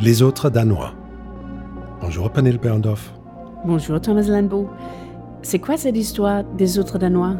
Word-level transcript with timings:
Les 0.00 0.22
autres 0.22 0.50
Danois. 0.50 0.92
Bonjour 2.00 2.30
Pernille 2.30 2.58
Berndorf. 2.58 3.12
Bonjour 3.64 4.00
Thomas 4.00 4.22
Landbeau. 4.22 4.68
C'est 5.42 5.58
quoi 5.58 5.76
cette 5.76 5.96
histoire 5.96 6.44
des 6.44 6.78
autres 6.78 6.98
Danois? 6.98 7.36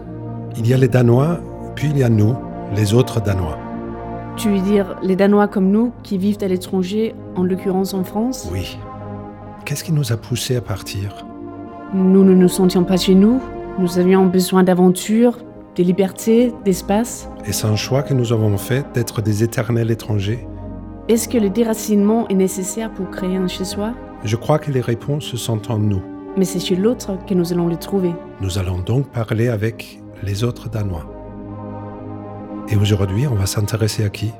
Il 0.56 0.66
y 0.66 0.74
a 0.74 0.76
les 0.76 0.88
Danois, 0.88 1.40
puis 1.74 1.88
il 1.90 1.98
y 1.98 2.02
a 2.02 2.08
nous, 2.08 2.34
les 2.76 2.94
autres 2.94 3.20
Danois. 3.20 3.58
Tu 4.36 4.50
veux 4.50 4.60
dire 4.60 4.96
les 5.02 5.16
Danois 5.16 5.48
comme 5.48 5.70
nous 5.70 5.92
qui 6.02 6.18
vivent 6.18 6.38
à 6.42 6.48
l'étranger, 6.48 7.14
en 7.36 7.42
l'occurrence 7.42 7.94
en 7.94 8.04
France? 8.04 8.48
Oui. 8.52 8.78
Qu'est-ce 9.64 9.82
qui 9.82 9.92
nous 9.92 10.12
a 10.12 10.16
poussés 10.16 10.56
à 10.56 10.60
partir? 10.60 11.26
Nous 11.94 12.24
ne 12.24 12.34
nous 12.34 12.48
sentions 12.48 12.84
pas 12.84 12.96
chez 12.96 13.14
nous. 13.14 13.40
Nous 13.78 13.98
avions 13.98 14.26
besoin 14.26 14.62
d'aventure, 14.62 15.38
de 15.76 15.82
liberté, 15.82 16.52
d'espace. 16.64 17.28
Et 17.46 17.52
c'est 17.52 17.66
un 17.66 17.76
choix 17.76 18.02
que 18.02 18.14
nous 18.14 18.32
avons 18.32 18.56
fait 18.58 18.86
d'être 18.92 19.22
des 19.22 19.42
éternels 19.42 19.90
étrangers? 19.90 20.46
Est-ce 21.08 21.28
que 21.28 21.36
le 21.36 21.50
déracinement 21.50 22.28
est 22.28 22.34
nécessaire 22.34 22.88
pour 22.92 23.10
créer 23.10 23.36
un 23.36 23.48
chez-soi? 23.48 23.92
Je 24.22 24.36
crois 24.36 24.60
que 24.60 24.70
les 24.70 24.80
réponses 24.80 25.34
sont 25.34 25.72
en 25.72 25.76
nous. 25.78 26.00
Mais 26.36 26.44
c'est 26.44 26.60
chez 26.60 26.76
l'autre 26.76 27.18
que 27.26 27.34
nous 27.34 27.52
allons 27.52 27.66
les 27.66 27.76
trouver. 27.76 28.12
Nous 28.40 28.56
allons 28.56 28.78
donc 28.78 29.08
parler 29.08 29.48
avec 29.48 30.00
les 30.22 30.44
autres 30.44 30.68
Danois. 30.68 31.04
Et 32.68 32.76
aujourd'hui, 32.76 33.26
on 33.26 33.34
va 33.34 33.46
s'intéresser 33.46 34.04
à 34.04 34.10
qui? 34.10 34.30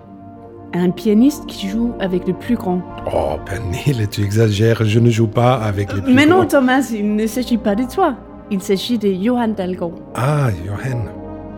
Un 0.73 0.91
pianiste 0.91 1.47
qui 1.47 1.69
joue 1.69 1.95
avec 1.98 2.29
le 2.29 2.33
plus 2.33 2.55
grand. 2.55 2.81
Oh, 3.12 3.39
Pernille, 3.45 4.06
tu 4.09 4.23
exagères, 4.23 4.84
je 4.84 5.01
ne 5.01 5.11
joue 5.11 5.27
pas 5.27 5.55
avec 5.56 5.92
les 5.92 6.01
plus 6.01 6.15
Mais 6.15 6.27
non, 6.27 6.37
grands. 6.37 6.47
Thomas, 6.47 6.89
il 6.95 7.17
ne 7.17 7.27
s'agit 7.27 7.59
pas 7.59 7.75
de 7.75 7.92
toi. 7.92 8.15
Il 8.53 8.62
s'agit 8.62 8.98
de 8.98 9.12
Johan 9.12 9.48
Dalgaard. 9.48 9.91
Ah, 10.15 10.51
Johan. 10.65 11.06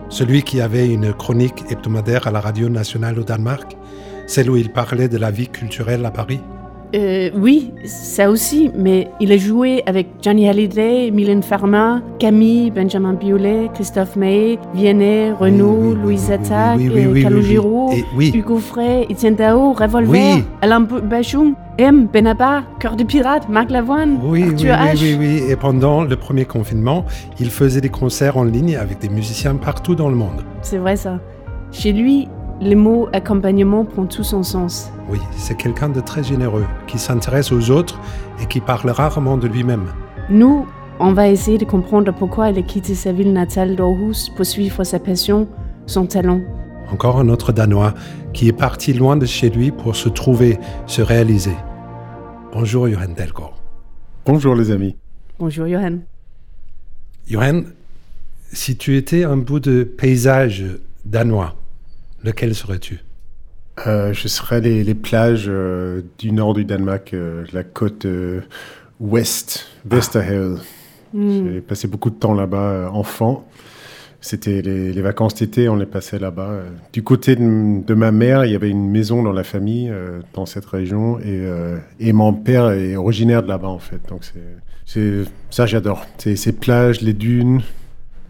Celui 0.09 0.41
qui 0.41 0.61
avait 0.61 0.87
une 0.91 1.13
chronique 1.13 1.63
hebdomadaire 1.69 2.25
à 2.25 2.31
la 2.31 2.39
radio 2.39 2.69
nationale 2.69 3.19
au 3.19 3.23
Danemark, 3.23 3.77
celle 4.27 4.49
où 4.49 4.57
il 4.57 4.69
parlait 4.69 5.07
de 5.07 5.17
la 5.17 5.31
vie 5.31 5.47
culturelle 5.47 6.05
à 6.05 6.11
Paris? 6.11 6.39
Euh, 6.93 7.29
oui, 7.35 7.73
ça 7.83 8.29
aussi, 8.29 8.71
mais 8.77 9.09
il 9.19 9.31
a 9.31 9.37
joué 9.37 9.83
avec 9.85 10.07
Johnny 10.21 10.47
Hallyday, 10.47 11.11
Mylène 11.11 11.43
Farmer, 11.43 11.95
Camille, 12.19 12.71
Benjamin 12.71 13.13
Biolay, 13.13 13.69
Christophe 13.73 14.15
Maé, 14.15 14.57
Vianney, 14.73 15.31
Renaud, 15.31 15.75
oui, 15.77 15.87
oui, 15.87 16.03
Louise 16.03 16.31
oui, 17.87 18.05
oui. 18.15 18.31
Hugo 18.33 18.59
Frey, 18.59 19.07
Étienne 19.09 19.35
Dao, 19.35 19.73
Revolver. 19.73 20.43
Alain 20.61 20.81
Bachung, 20.81 21.55
M, 21.77 22.07
Benabar, 22.13 22.63
Cœur 22.79 22.95
de 22.95 23.03
Pirate, 23.03 23.49
Marc 23.49 23.71
Lavoine, 23.71 24.17
Oui, 24.23 24.43
Arthur 24.43 24.75
oui, 24.79 24.87
H. 24.93 25.01
oui, 25.01 25.15
oui. 25.19 25.51
Et 25.51 25.55
pendant 25.57 26.03
le 26.03 26.15
premier 26.15 26.45
confinement, 26.45 27.03
il 27.39 27.49
faisait 27.49 27.81
des 27.81 27.89
concerts 27.89 28.37
en 28.37 28.45
ligne 28.45 28.77
avec 28.77 28.99
des 28.99 29.09
musiciens 29.09 29.55
partout 29.55 29.95
dans 29.95 30.07
le 30.07 30.15
monde. 30.15 30.45
C'est 30.61 30.77
vrai 30.77 30.95
ça. 30.95 31.19
Chez 31.73 31.91
lui, 31.91 32.29
les 32.65 32.75
mots 32.75 33.07
accompagnement 33.13 33.85
prend 33.85 34.07
tout 34.07 34.23
son 34.23 34.41
sens. 34.41 34.91
Oui, 35.07 35.19
c'est 35.37 35.55
quelqu'un 35.55 35.89
de 35.89 36.01
très 36.01 36.23
généreux, 36.23 36.65
qui 36.87 36.97
s'intéresse 36.97 37.51
aux 37.51 37.69
autres 37.69 37.99
et 38.41 38.47
qui 38.47 38.59
parle 38.59 38.89
rarement 38.89 39.37
de 39.37 39.47
lui-même. 39.47 39.85
Nous, 40.29 40.65
on 40.99 41.13
va 41.13 41.29
essayer 41.29 41.59
de 41.59 41.65
comprendre 41.65 42.11
pourquoi 42.11 42.49
il 42.49 42.57
a 42.57 42.63
quitté 42.63 42.95
sa 42.95 43.11
ville 43.11 43.33
natale 43.33 43.75
d'Aarhus 43.75 44.31
pour 44.35 44.45
suivre 44.45 44.83
sa 44.83 44.97
passion, 44.97 45.47
son 45.85 46.07
talent. 46.07 46.41
Encore 46.91 47.19
un 47.19 47.29
autre 47.29 47.51
Danois 47.51 47.93
qui 48.33 48.47
est 48.47 48.53
parti 48.53 48.93
loin 48.93 49.15
de 49.15 49.27
chez 49.27 49.49
lui 49.49 49.71
pour 49.71 49.95
se 49.95 50.09
trouver, 50.09 50.57
se 50.87 51.03
réaliser. 51.03 51.55
Bonjour 52.51 52.87
Johan 52.87 53.13
Delgaard. 53.15 53.61
Bonjour 54.25 54.55
les 54.55 54.71
amis. 54.71 54.95
Bonjour 55.37 55.67
Johan. 55.67 55.99
Johan, 57.27 57.63
si 58.51 58.75
tu 58.75 58.97
étais 58.97 59.23
un 59.23 59.37
bout 59.37 59.59
de 59.59 59.83
paysage 59.83 60.65
danois, 61.05 61.55
lequel 62.25 62.53
serais-tu? 62.53 62.99
Euh, 63.87 64.13
je 64.13 64.27
serai 64.27 64.61
les, 64.61 64.83
les 64.83 64.95
plages 64.95 65.45
euh, 65.47 66.01
du 66.17 66.31
nord 66.31 66.53
du 66.53 66.65
Danemark, 66.65 67.13
euh, 67.13 67.45
la 67.53 67.63
côte 67.63 68.05
euh, 68.05 68.41
ouest, 68.99 69.67
Vesterhavet. 69.85 70.61
Hmm. 71.13 71.53
J'ai 71.53 71.61
passé 71.61 71.87
beaucoup 71.87 72.09
de 72.09 72.15
temps 72.15 72.33
là-bas, 72.33 72.57
euh, 72.57 72.87
enfant. 72.87 73.47
C'était 74.21 74.61
les, 74.63 74.91
les 74.91 75.01
vacances 75.01 75.35
d'été, 75.35 75.69
on 75.69 75.75
les 75.75 75.85
passait 75.85 76.17
là-bas. 76.17 76.63
Du 76.93 77.03
côté 77.03 77.35
de, 77.35 77.85
de 77.85 77.93
ma 77.93 78.11
mère, 78.11 78.43
il 78.43 78.51
y 78.51 78.55
avait 78.55 78.71
une 78.71 78.89
maison 78.89 79.21
dans 79.21 79.31
la 79.31 79.43
famille, 79.43 79.89
euh, 79.91 80.21
dans 80.33 80.47
cette 80.47 80.65
région, 80.65 81.19
et, 81.19 81.25
euh, 81.25 81.77
et 81.99 82.11
mon 82.11 82.33
père 82.33 82.71
est 82.71 82.95
originaire 82.95 83.43
de 83.43 83.49
là-bas 83.49 83.67
en 83.67 83.77
fait. 83.77 83.99
Donc 84.09 84.23
c'est, 84.85 85.25
ça 85.51 85.67
j'adore. 85.67 86.07
C'est 86.17 86.35
ces 86.35 86.53
plages, 86.53 87.01
les 87.01 87.13
dunes, 87.13 87.61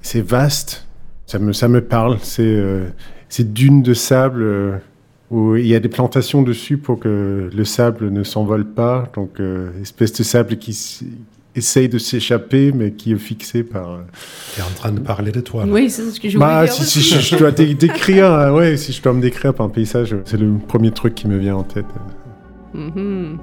c'est 0.01 0.21
vaste. 0.21 0.85
Ça 1.27 1.39
me, 1.39 1.53
ça 1.53 1.69
me 1.69 1.81
parle. 1.81 2.17
C'est 2.21 2.43
euh, 2.43 2.87
ces 3.35 3.43
dunes 3.43 3.81
de 3.81 3.93
sable 3.93 4.41
euh, 4.43 4.77
où 5.29 5.55
il 5.57 5.67
y 5.67 5.75
a 5.75 5.79
des 5.81 5.89
plantations 5.89 6.41
dessus 6.41 6.77
pour 6.77 6.99
que 6.99 7.49
le 7.53 7.65
sable 7.65 8.09
ne 8.09 8.23
s'envole 8.23 8.63
pas. 8.65 9.09
Donc 9.13 9.39
euh, 9.39 9.71
espèce 9.81 10.13
de 10.13 10.23
sable 10.23 10.55
qui 10.57 10.71
essaye 11.53 11.89
de 11.89 11.97
s'échapper, 11.97 12.71
mais 12.73 12.91
qui 12.91 13.11
est 13.11 13.17
fixé 13.17 13.63
par. 13.63 13.89
euh, 13.91 13.97
Tu 14.53 14.61
es 14.61 14.63
en 14.63 14.73
train 14.75 14.91
de 14.93 14.99
parler 14.99 15.31
de 15.33 15.41
toi. 15.41 15.65
là. 15.65 15.71
Oui, 15.71 15.89
c'est 15.89 16.03
ce 16.11 16.19
que 16.19 16.29
je 16.29 16.37
voulais 16.37 16.49
bah, 16.49 16.63
dire 16.63 16.73
si, 16.73 16.81
aussi. 16.81 17.01
si 17.01 17.15
je, 17.15 17.19
je 17.19 17.35
dois 17.37 17.51
dé- 17.51 17.73
décrire, 17.75 18.31
euh, 18.31 18.53
ouais, 18.53 18.77
si 18.77 18.93
je 18.93 19.01
dois 19.01 19.13
me 19.13 19.21
décrire 19.21 19.53
par 19.53 19.65
un 19.65 19.69
paysage, 19.69 20.15
c'est 20.25 20.37
le 20.39 20.53
premier 20.67 20.91
truc 20.91 21.13
qui 21.15 21.27
me 21.27 21.37
vient 21.37 21.55
en 21.57 21.63
tête. 21.63 21.85
Mhm. 22.73 23.37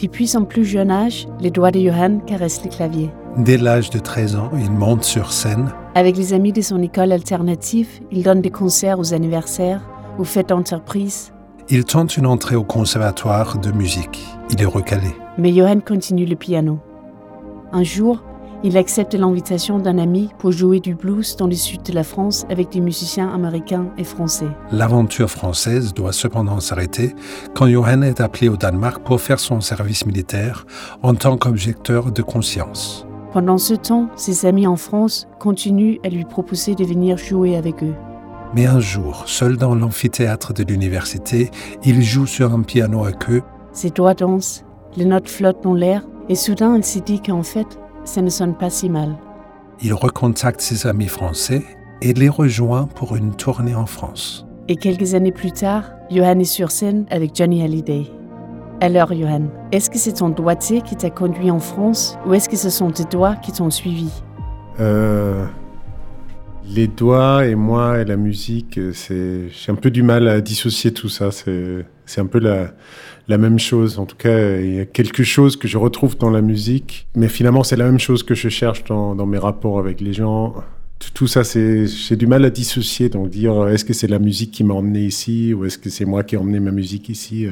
Depuis 0.00 0.26
son 0.26 0.44
plus 0.44 0.64
jeune 0.64 0.90
âge, 0.90 1.26
les 1.40 1.50
doigts 1.50 1.70
de 1.70 1.80
Johan 1.80 2.20
caressent 2.26 2.62
les 2.62 2.68
claviers. 2.70 3.10
Dès 3.36 3.58
l'âge 3.58 3.90
de 3.90 3.98
13 3.98 4.36
ans, 4.36 4.50
il 4.58 4.70
monte 4.70 5.04
sur 5.04 5.30
scène. 5.30 5.70
Avec 5.94 6.16
les 6.16 6.32
amis 6.32 6.54
de 6.54 6.62
son 6.62 6.80
école 6.82 7.12
alternative, 7.12 7.88
il 8.10 8.22
donne 8.22 8.40
des 8.40 8.50
concerts 8.50 8.98
aux 8.98 9.12
anniversaires, 9.12 9.82
aux 10.18 10.24
fêtes 10.24 10.48
d'entreprise. 10.48 11.34
Il 11.68 11.84
tente 11.84 12.16
une 12.16 12.26
entrée 12.26 12.56
au 12.56 12.64
conservatoire 12.64 13.58
de 13.58 13.72
musique. 13.72 14.26
Il 14.50 14.62
est 14.62 14.66
recalé. 14.66 15.14
Mais 15.36 15.52
Johan 15.52 15.80
continue 15.80 16.24
le 16.24 16.34
piano. 16.34 16.78
Un 17.72 17.82
jour, 17.82 18.22
il 18.64 18.78
accepte 18.78 19.14
l'invitation 19.14 19.78
d'un 19.78 19.98
ami 19.98 20.30
pour 20.38 20.50
jouer 20.50 20.80
du 20.80 20.94
blues 20.94 21.36
dans 21.36 21.46
le 21.46 21.52
sud 21.52 21.82
de 21.82 21.92
la 21.92 22.04
France 22.04 22.46
avec 22.48 22.70
des 22.70 22.80
musiciens 22.80 23.28
américains 23.28 23.90
et 23.98 24.04
français. 24.04 24.48
L'aventure 24.72 25.30
française 25.30 25.92
doit 25.92 26.12
cependant 26.12 26.58
s'arrêter 26.60 27.14
quand 27.54 27.68
Johan 27.68 28.00
est 28.00 28.22
appelé 28.22 28.48
au 28.48 28.56
Danemark 28.56 29.04
pour 29.04 29.20
faire 29.20 29.40
son 29.40 29.60
service 29.60 30.06
militaire 30.06 30.64
en 31.02 31.14
tant 31.14 31.36
qu'objecteur 31.36 32.12
de 32.12 32.22
conscience. 32.22 33.05
Pendant 33.36 33.58
ce 33.58 33.74
temps, 33.74 34.08
ses 34.16 34.46
amis 34.46 34.66
en 34.66 34.76
France 34.76 35.28
continuent 35.38 35.98
à 36.02 36.08
lui 36.08 36.24
proposer 36.24 36.74
de 36.74 36.86
venir 36.86 37.18
jouer 37.18 37.54
avec 37.54 37.82
eux. 37.82 37.94
Mais 38.54 38.64
un 38.64 38.80
jour, 38.80 39.24
seul 39.26 39.58
dans 39.58 39.74
l'amphithéâtre 39.74 40.54
de 40.54 40.64
l'université, 40.64 41.50
il 41.84 42.00
joue 42.00 42.24
sur 42.24 42.54
un 42.54 42.62
piano 42.62 43.04
à 43.04 43.12
queue. 43.12 43.42
Ses 43.72 43.90
doigts 43.90 44.14
dansent, 44.14 44.64
les 44.96 45.04
notes 45.04 45.28
flottent 45.28 45.62
dans 45.62 45.74
l'air, 45.74 46.02
et 46.30 46.34
soudain 46.34 46.78
il 46.78 46.82
s'est 46.82 47.02
dit 47.02 47.20
qu'en 47.20 47.42
fait, 47.42 47.78
ça 48.04 48.22
ne 48.22 48.30
sonne 48.30 48.56
pas 48.56 48.70
si 48.70 48.88
mal. 48.88 49.14
Il 49.82 49.92
recontacte 49.92 50.62
ses 50.62 50.86
amis 50.86 51.08
français 51.08 51.62
et 52.00 52.14
les 52.14 52.30
rejoint 52.30 52.86
pour 52.86 53.16
une 53.16 53.34
tournée 53.34 53.74
en 53.74 53.84
France. 53.84 54.46
Et 54.68 54.76
quelques 54.76 55.12
années 55.12 55.30
plus 55.30 55.52
tard, 55.52 55.90
Johan 56.10 56.38
est 56.38 56.44
sur 56.44 56.70
scène 56.70 57.04
avec 57.10 57.36
Johnny 57.36 57.62
Hallyday. 57.62 58.06
Alors, 58.82 59.14
Johan, 59.14 59.48
est-ce 59.72 59.88
que 59.88 59.96
c'est 59.96 60.12
ton 60.12 60.28
doigté 60.28 60.82
qui 60.82 60.96
t'a 60.96 61.08
conduit 61.08 61.50
en 61.50 61.60
France 61.60 62.18
ou 62.26 62.34
est-ce 62.34 62.46
que 62.46 62.56
ce 62.56 62.68
sont 62.68 62.90
tes 62.90 63.04
doigts 63.04 63.34
qui 63.36 63.50
t'ont 63.50 63.70
suivi? 63.70 64.10
Euh, 64.80 65.46
les 66.68 66.86
doigts 66.86 67.46
et 67.46 67.54
moi 67.54 68.00
et 68.00 68.04
la 68.04 68.18
musique, 68.18 68.78
c'est, 68.92 69.48
j'ai 69.48 69.72
un 69.72 69.76
peu 69.76 69.90
du 69.90 70.02
mal 70.02 70.28
à 70.28 70.42
dissocier 70.42 70.92
tout 70.92 71.08
ça. 71.08 71.30
C'est, 71.30 72.20
un 72.20 72.26
peu 72.26 72.38
la, 72.38 72.74
la 73.28 73.38
même 73.38 73.58
chose. 73.58 73.98
En 73.98 74.04
tout 74.04 74.16
cas, 74.16 74.58
il 74.58 74.74
y 74.74 74.80
a 74.80 74.84
quelque 74.84 75.24
chose 75.24 75.56
que 75.56 75.68
je 75.68 75.78
retrouve 75.78 76.18
dans 76.18 76.30
la 76.30 76.42
musique, 76.42 77.08
mais 77.16 77.28
finalement, 77.28 77.62
c'est 77.62 77.76
la 77.76 77.86
même 77.86 77.98
chose 77.98 78.22
que 78.22 78.34
je 78.34 78.50
cherche 78.50 78.84
dans, 78.84 79.14
dans 79.14 79.26
mes 79.26 79.38
rapports 79.38 79.78
avec 79.78 80.02
les 80.02 80.12
gens. 80.12 80.54
Tout, 81.14 81.26
ça, 81.26 81.44
c'est, 81.44 81.86
j'ai 81.86 82.16
du 82.16 82.26
mal 82.26 82.44
à 82.44 82.50
dissocier. 82.50 83.08
Donc, 83.08 83.30
dire 83.30 83.68
est-ce 83.68 83.86
que 83.86 83.94
c'est 83.94 84.06
la 84.06 84.18
musique 84.18 84.50
qui 84.50 84.64
m'a 84.64 84.74
emmené 84.74 85.00
ici 85.00 85.54
ou 85.54 85.64
est-ce 85.64 85.78
que 85.78 85.88
c'est 85.88 86.04
moi 86.04 86.24
qui 86.24 86.34
ai 86.34 86.38
emmené 86.38 86.60
ma 86.60 86.72
musique 86.72 87.08
ici? 87.08 87.46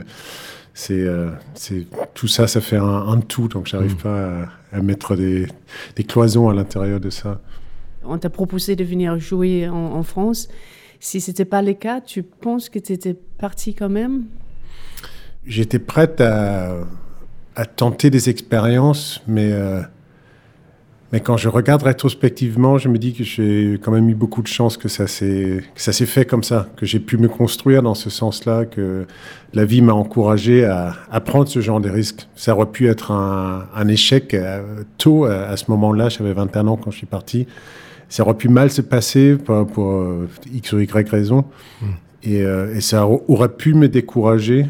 C'est, 0.75 1.01
euh, 1.01 1.31
c'est 1.55 1.87
tout 2.13 2.29
ça, 2.29 2.47
ça 2.47 2.61
fait 2.61 2.77
un, 2.77 3.09
un 3.09 3.21
tout. 3.21 3.49
Donc, 3.49 3.67
j'arrive 3.67 3.95
Mm. 3.95 4.03
pas 4.03 4.43
à, 4.73 4.77
à 4.79 4.83
mettre 4.83 5.17
des, 5.17 5.47
des 5.97 6.05
cloisons 6.05 6.49
à 6.51 6.55
l'intérieur 6.55 7.01
de 7.01 7.11
ça. 7.11 7.41
On 8.05 8.19
t'a 8.19 8.29
proposé 8.29 8.77
de 8.77 8.85
venir 8.85 9.19
jouer 9.19 9.69
en, 9.69 9.75
en 9.95 10.03
France. 10.03 10.49
Si 11.01 11.21
ce 11.21 11.31
n'était 11.31 11.45
pas 11.47 11.63
le 11.63 11.73
cas, 11.75 12.01
tu 12.01 12.23
penses 12.23 12.69
que 12.69 12.79
tu 12.79 12.93
étais 12.93 13.15
parti 13.39 13.75
quand 13.75 13.89
même? 13.89 14.25
J'étais 15.47 15.79
prête 15.79 16.21
à, 16.21 16.77
à 17.57 17.65
tenter 17.67 18.11
des 18.11 18.29
expériences, 18.29 19.23
mais, 19.27 19.53
euh, 19.53 19.81
mais 21.15 21.21
quand 21.21 21.37
je 21.37 21.49
regarde 21.49 21.85
rétrospectivement, 21.85 22.77
je 22.77 22.89
me 22.89 22.99
dis 22.99 23.15
que 23.15 23.23
j'ai 23.23 23.79
quand 23.81 23.93
même 23.93 24.09
eu 24.09 24.17
beaucoup 24.17 24.43
de 24.43 24.49
chance 24.49 24.77
que 24.77 24.89
ça 24.89 25.07
s'est 25.07 25.63
que 25.73 25.81
ça 25.81 25.93
s'est 25.93 26.07
fait 26.07 26.25
comme 26.25 26.43
ça, 26.43 26.67
que 26.77 26.87
j'ai 26.87 26.99
pu 26.99 27.19
me 27.19 27.29
construire 27.29 27.85
dans 27.85 27.95
ce 27.95 28.11
sens-là, 28.11 28.65
que 28.65 29.07
la 29.53 29.65
vie 29.65 29.81
m'a 29.81 29.93
encouragé 29.93 30.65
à, 30.65 30.97
à 31.13 31.21
prendre 31.21 31.47
ce 31.47 31.61
genre 31.61 31.81
de 31.81 31.89
risques. 31.89 32.27
Ça 32.35 32.57
aurait 32.57 32.67
pu 32.67 32.89
être 32.89 33.13
un, 33.13 33.65
un 33.77 33.87
échec 33.87 34.35
euh, 34.35 34.83
tôt 34.99 35.27
à, 35.27 35.43
à 35.45 35.57
ce 35.57 35.67
moment-là, 35.69 36.09
j'avais 36.09 36.33
21 36.33 36.67
ans 36.67 36.77
quand 36.77 36.91
je 36.91 36.97
suis 36.97 37.07
parti. 37.07 37.47
Ça 38.09 38.25
aurait 38.25 38.35
pu 38.35 38.49
mal 38.49 38.73
se 38.73 38.83
passer 38.83 39.37
pour, 39.37 39.69
pour 39.69 39.93
euh, 39.93 40.29
X 40.53 40.73
ou 40.73 40.81
Y 40.81 41.09
raison. 41.09 41.45
Et, 42.25 42.39
et 42.41 42.81
ça 42.81 43.07
aurait 43.07 43.51
pu 43.51 43.75
me 43.75 43.87
décourager. 43.87 44.67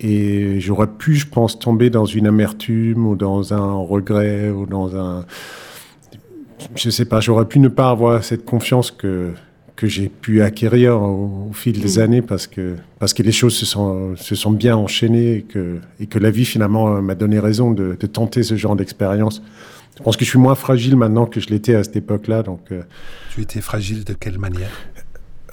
Et 0.00 0.60
j'aurais 0.60 0.86
pu, 0.86 1.14
je 1.14 1.26
pense, 1.26 1.58
tomber 1.58 1.90
dans 1.90 2.04
une 2.04 2.26
amertume 2.26 3.06
ou 3.06 3.16
dans 3.16 3.54
un 3.54 3.72
regret 3.72 4.50
ou 4.50 4.66
dans 4.66 4.94
un. 4.96 5.24
Je 6.74 6.90
sais 6.90 7.04
pas, 7.04 7.20
j'aurais 7.20 7.46
pu 7.46 7.58
ne 7.58 7.68
pas 7.68 7.90
avoir 7.90 8.22
cette 8.24 8.44
confiance 8.44 8.90
que, 8.90 9.32
que 9.76 9.86
j'ai 9.86 10.08
pu 10.08 10.42
acquérir 10.42 11.00
au, 11.00 11.50
fil 11.52 11.80
des 11.80 11.98
mm. 11.98 12.02
années 12.02 12.22
parce 12.22 12.46
que, 12.46 12.76
parce 12.98 13.14
que 13.14 13.22
les 13.22 13.32
choses 13.32 13.54
se 13.54 13.66
sont, 13.66 14.16
se 14.16 14.34
sont 14.34 14.50
bien 14.50 14.76
enchaînées 14.76 15.36
et 15.36 15.42
que, 15.42 15.78
et 16.00 16.06
que 16.06 16.18
la 16.18 16.30
vie 16.30 16.44
finalement 16.44 17.00
m'a 17.00 17.14
donné 17.14 17.38
raison 17.38 17.70
de, 17.70 17.96
de, 17.98 18.06
tenter 18.06 18.42
ce 18.42 18.56
genre 18.56 18.74
d'expérience. 18.74 19.42
Je 19.96 20.02
pense 20.02 20.16
que 20.16 20.24
je 20.24 20.30
suis 20.30 20.38
moins 20.38 20.54
fragile 20.54 20.96
maintenant 20.96 21.26
que 21.26 21.40
je 21.40 21.48
l'étais 21.48 21.74
à 21.74 21.84
cette 21.84 21.96
époque-là. 21.96 22.42
Donc, 22.42 22.60
euh, 22.70 22.82
tu 23.34 23.40
étais 23.40 23.60
fragile 23.60 24.04
de 24.04 24.12
quelle 24.12 24.38
manière? 24.38 24.70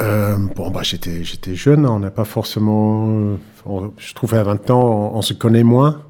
Euh, 0.01 0.37
bon, 0.55 0.71
bah, 0.71 0.81
j'étais, 0.83 1.23
j'étais 1.23 1.55
jeune, 1.55 1.85
on 1.85 1.99
n'a 1.99 2.11
pas 2.11 2.25
forcément. 2.25 3.37
je 3.97 4.13
trouve 4.13 4.33
à 4.33 4.43
20 4.43 4.69
ans, 4.71 5.11
on, 5.13 5.21
se 5.21 5.33
connaît 5.33 5.63
moins. 5.63 6.01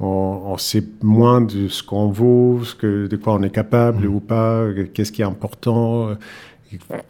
On, 0.00 0.56
sait 0.58 0.82
moins 1.02 1.40
de 1.40 1.68
ce 1.68 1.82
qu'on 1.82 2.08
vaut, 2.08 2.60
ce 2.64 2.74
que, 2.74 3.06
de 3.06 3.16
quoi 3.16 3.34
on 3.34 3.42
est 3.42 3.50
capable 3.50 4.06
mm. 4.06 4.14
ou 4.14 4.20
pas, 4.20 4.64
qu'est-ce 4.94 5.12
qui 5.12 5.22
est 5.22 5.26
important 5.26 6.16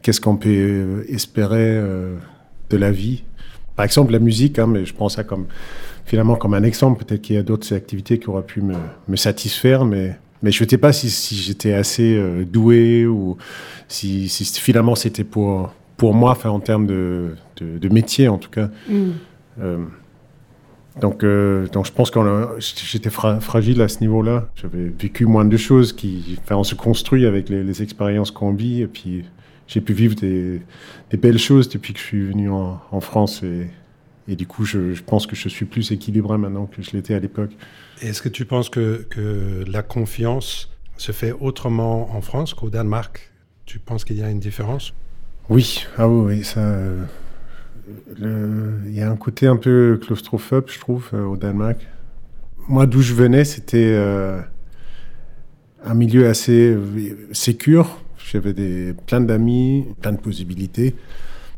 qu'est-ce 0.02 0.20
qu'on 0.20 0.36
peut 0.36 0.48
euh, 0.50 1.04
espérer 1.08 1.76
euh, 1.76 2.16
de 2.70 2.76
la 2.76 2.90
vie 2.90 3.22
Par 3.76 3.84
exemple, 3.84 4.12
la 4.12 4.18
musique, 4.18 4.58
hein, 4.58 4.66
mais 4.66 4.84
je 4.84 4.94
prends 4.94 5.08
ça 5.08 5.24
comme, 5.24 5.46
finalement 6.04 6.36
comme 6.36 6.54
un 6.54 6.62
exemple. 6.62 7.04
Peut-être 7.04 7.22
qu'il 7.22 7.36
y 7.36 7.38
a 7.38 7.42
d'autres 7.42 7.72
activités 7.74 8.18
qui 8.18 8.28
auraient 8.28 8.42
pu 8.42 8.60
me, 8.62 8.74
me 9.08 9.16
satisfaire, 9.16 9.84
mais, 9.84 10.16
mais 10.42 10.50
je 10.50 10.62
ne 10.64 10.68
sais 10.68 10.78
pas 10.78 10.92
si, 10.92 11.10
si 11.10 11.36
j'étais 11.36 11.72
assez 11.72 12.16
euh, 12.16 12.44
doué 12.44 13.06
ou 13.06 13.36
si, 13.88 14.28
si 14.28 14.44
finalement 14.60 14.94
c'était 14.94 15.24
pour, 15.24 15.72
pour 16.02 16.14
moi, 16.14 16.32
enfin, 16.32 16.50
en 16.50 16.58
termes 16.58 16.88
de, 16.88 17.36
de, 17.60 17.88
métier 17.88 18.26
en 18.26 18.36
tout 18.36 18.50
cas. 18.50 18.70
Mm. 18.88 19.12
donc, 21.00 21.24
donc, 21.72 21.86
je 21.86 21.92
pense 21.92 22.10
que 22.10 22.18
j'étais 22.58 23.08
fragile 23.08 23.80
à 23.80 23.86
ce 23.86 24.00
niveau-là. 24.00 24.48
J'avais 24.56 24.88
vécu 24.98 25.26
moins 25.26 25.44
de 25.44 25.56
choses 25.56 25.92
qui, 25.92 26.36
enfin, 26.42 26.56
on 26.56 26.64
se 26.64 26.74
construit 26.74 27.24
avec 27.24 27.48
les, 27.48 27.62
les 27.62 27.82
expériences 27.84 28.32
qu'on 28.32 28.52
vit, 28.52 28.82
et 28.82 28.88
puis 28.88 29.22
j'ai 29.68 29.80
pu 29.80 29.92
vivre 29.92 30.16
des, 30.16 30.60
belles 31.12 31.38
choses 31.38 31.68
depuis 31.68 31.92
que 31.92 32.00
je 32.00 32.04
suis 32.04 32.26
venu 32.26 32.50
en, 32.50 33.00
France 33.00 33.44
et, 33.44 33.70
et, 34.26 34.34
du 34.34 34.48
coup, 34.48 34.64
je, 34.64 35.00
pense 35.02 35.28
que 35.28 35.36
je 35.36 35.48
suis 35.48 35.66
plus 35.66 35.92
équilibré 35.92 36.36
maintenant 36.36 36.66
que 36.66 36.82
je 36.82 36.90
l'étais 36.94 37.14
à 37.14 37.20
l'époque. 37.20 37.52
Est-ce 38.00 38.20
que 38.20 38.28
tu 38.28 38.44
penses 38.44 38.70
que, 38.70 39.06
que, 39.08 39.62
la 39.68 39.84
confiance 39.84 40.68
se 40.96 41.12
fait 41.12 41.30
autrement 41.30 42.12
en 42.12 42.22
France 42.22 42.54
qu'au 42.54 42.70
Danemark? 42.70 43.30
Tu 43.66 43.78
penses 43.78 44.04
qu'il 44.04 44.16
y 44.16 44.22
a 44.24 44.30
une 44.30 44.40
différence? 44.40 44.94
Oui, 45.48 45.84
ah 45.98 46.08
oui, 46.08 46.44
ça. 46.44 46.60
Il 48.18 48.94
y 48.94 49.02
a 49.02 49.10
un 49.10 49.16
côté 49.16 49.46
un 49.46 49.56
peu 49.56 49.98
claustrophobe, 50.00 50.66
je 50.68 50.78
trouve, 50.78 51.08
euh, 51.14 51.24
au 51.24 51.36
Danemark. 51.36 51.78
Moi, 52.68 52.86
d'où 52.86 53.02
je 53.02 53.12
venais, 53.12 53.44
c'était 53.44 53.92
euh, 53.94 54.40
un 55.84 55.94
milieu 55.94 56.28
assez 56.28 56.70
euh, 56.72 57.16
sécure 57.32 57.98
j'avais 58.32 58.52
des, 58.52 58.94
plein 59.06 59.20
d'amis, 59.20 59.84
plein 60.00 60.12
de 60.12 60.18
possibilités. 60.18 60.94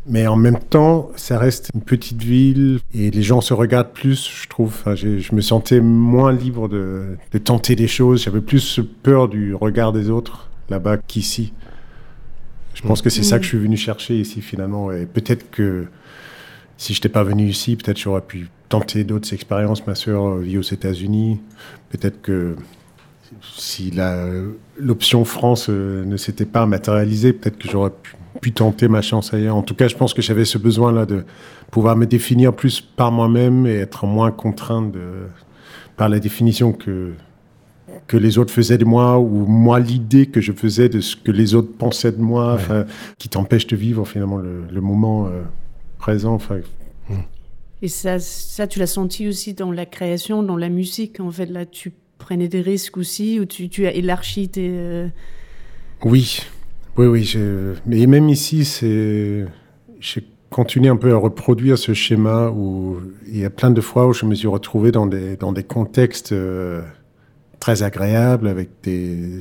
Mais 0.06 0.26
en 0.26 0.36
même 0.36 0.58
temps, 0.58 1.10
ça 1.16 1.38
reste 1.38 1.70
une 1.74 1.82
petite 1.82 2.22
ville 2.22 2.80
et 2.94 3.10
les 3.10 3.22
gens 3.22 3.40
se 3.40 3.54
regardent 3.54 3.92
plus, 3.92 4.28
je 4.42 4.48
trouve. 4.48 4.68
Enfin, 4.68 4.94
je 4.94 5.34
me 5.34 5.40
sentais 5.40 5.80
moins 5.80 6.32
libre 6.32 6.68
de 6.68 7.16
tenter 7.42 7.76
des 7.76 7.86
choses. 7.86 8.24
J'avais 8.24 8.40
plus 8.40 8.80
peur 9.02 9.28
du 9.28 9.54
regard 9.54 9.92
des 9.92 10.10
autres 10.10 10.50
là-bas 10.68 10.96
qu'ici. 10.98 11.52
Je 12.74 12.82
pense 12.82 13.02
que 13.02 13.10
c'est 13.10 13.22
ça 13.22 13.38
que 13.38 13.44
je 13.44 13.48
suis 13.50 13.58
venu 13.58 13.76
chercher 13.76 14.18
ici 14.18 14.42
finalement. 14.42 14.92
Et 14.92 15.06
peut-être 15.06 15.50
que 15.50 15.86
si 16.76 16.92
je 16.92 16.98
n'étais 16.98 17.08
pas 17.08 17.22
venu 17.22 17.48
ici, 17.48 17.76
peut-être 17.76 17.98
j'aurais 17.98 18.20
pu 18.20 18.48
tenter 18.68 19.04
d'autres 19.04 19.32
expériences. 19.32 19.86
Ma 19.86 19.94
sœur 19.94 20.38
vit 20.38 20.58
aux 20.58 20.62
États-Unis. 20.62 21.40
Peut-être 21.90 22.20
que 22.20 22.56
si 23.56 23.92
l'option 24.78 25.24
France 25.24 25.68
euh, 25.68 26.04
ne 26.04 26.16
s'était 26.16 26.44
pas 26.44 26.66
matérialisée, 26.66 27.32
peut-être 27.32 27.58
que 27.58 27.68
j'aurais 27.68 27.92
pu, 28.40 28.52
tenter 28.52 28.88
ma 28.88 29.00
chance 29.00 29.32
ailleurs. 29.32 29.56
En 29.56 29.62
tout 29.62 29.74
cas, 29.74 29.88
je 29.88 29.96
pense 29.96 30.12
que 30.12 30.20
j'avais 30.20 30.44
ce 30.44 30.58
besoin-là 30.58 31.06
de 31.06 31.24
pouvoir 31.70 31.96
me 31.96 32.04
définir 32.04 32.52
plus 32.52 32.82
par 32.82 33.10
moi-même 33.10 33.66
et 33.66 33.76
être 33.76 34.06
moins 34.06 34.30
contraint 34.30 34.82
de, 34.82 35.00
par 35.96 36.10
la 36.10 36.18
définition 36.18 36.72
que, 36.72 37.14
que 38.06 38.16
les 38.16 38.38
autres 38.38 38.52
faisaient 38.52 38.78
de 38.78 38.84
moi 38.84 39.18
ou 39.18 39.46
moi 39.46 39.80
l'idée 39.80 40.26
que 40.26 40.40
je 40.40 40.52
faisais 40.52 40.88
de 40.88 41.00
ce 41.00 41.16
que 41.16 41.32
les 41.32 41.54
autres 41.54 41.72
pensaient 41.76 42.12
de 42.12 42.20
moi, 42.20 42.58
qui 43.18 43.28
t'empêche 43.28 43.66
de 43.66 43.76
vivre 43.76 44.06
finalement 44.06 44.38
le, 44.38 44.80
moment 44.80 45.26
euh, 45.26 45.42
présent. 45.98 46.38
Et 47.82 47.88
ça, 47.88 48.18
ça 48.18 48.66
tu 48.66 48.78
l'as 48.78 48.86
senti 48.86 49.28
aussi 49.28 49.54
dans 49.54 49.72
la 49.72 49.86
création, 49.86 50.42
dans 50.42 50.56
la 50.56 50.68
musique. 50.68 51.20
En 51.20 51.30
fait, 51.30 51.46
là, 51.46 51.66
tu 51.66 51.92
prenais 52.18 52.48
des 52.48 52.60
risques 52.60 52.96
aussi 52.96 53.40
ou 53.40 53.44
tu, 53.44 53.68
tu 53.68 53.86
as 53.86 53.92
élargi 53.92 54.48
tes... 54.48 54.70
Euh, 54.72 55.08
oui, 56.04 56.40
oui, 56.96 57.06
oui. 57.06 57.24
Je... 57.24 57.74
Mais 57.86 58.06
même 58.06 58.28
ici, 58.28 58.64
c'est... 58.64 59.44
J'ai 60.00 60.24
continué 60.50 60.88
un 60.88 60.96
peu 60.96 61.12
à 61.12 61.16
reproduire 61.16 61.76
ce 61.76 61.94
schéma 61.94 62.48
où 62.48 62.98
il 63.26 63.38
y 63.38 63.44
a 63.44 63.50
plein 63.50 63.70
de 63.70 63.80
fois 63.80 64.06
où 64.06 64.12
je 64.12 64.24
me 64.24 64.34
suis 64.34 64.46
retrouvé 64.46 64.92
dans 64.92 65.06
des, 65.06 65.36
dans 65.36 65.52
des 65.52 65.64
contextes 65.64 66.32
euh, 66.32 66.80
très 67.64 67.82
agréables 67.82 68.46
avec 68.46 68.68
des, 68.82 69.38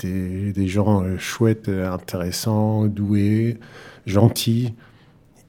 des, 0.00 0.66
gens 0.66 1.04
euh, 1.04 1.18
chouettes, 1.18 1.68
intéressants, 1.68 2.86
doués, 2.86 3.58
gentils. 4.06 4.74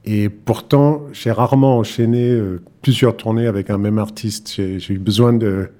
Et 0.04 0.28
pourtant, 0.28 1.02
j'ai 1.12 1.32
rarement 1.32 1.78
enchaîné 1.78 2.40
plusieurs 2.80 3.16
tournées 3.16 3.48
avec 3.48 3.70
un 3.70 3.78
même 3.78 3.98
artiste. 3.98 4.52
J'ai 4.54 4.94
eu 4.94 4.98
besoin 5.00 5.32
de, 5.32 5.70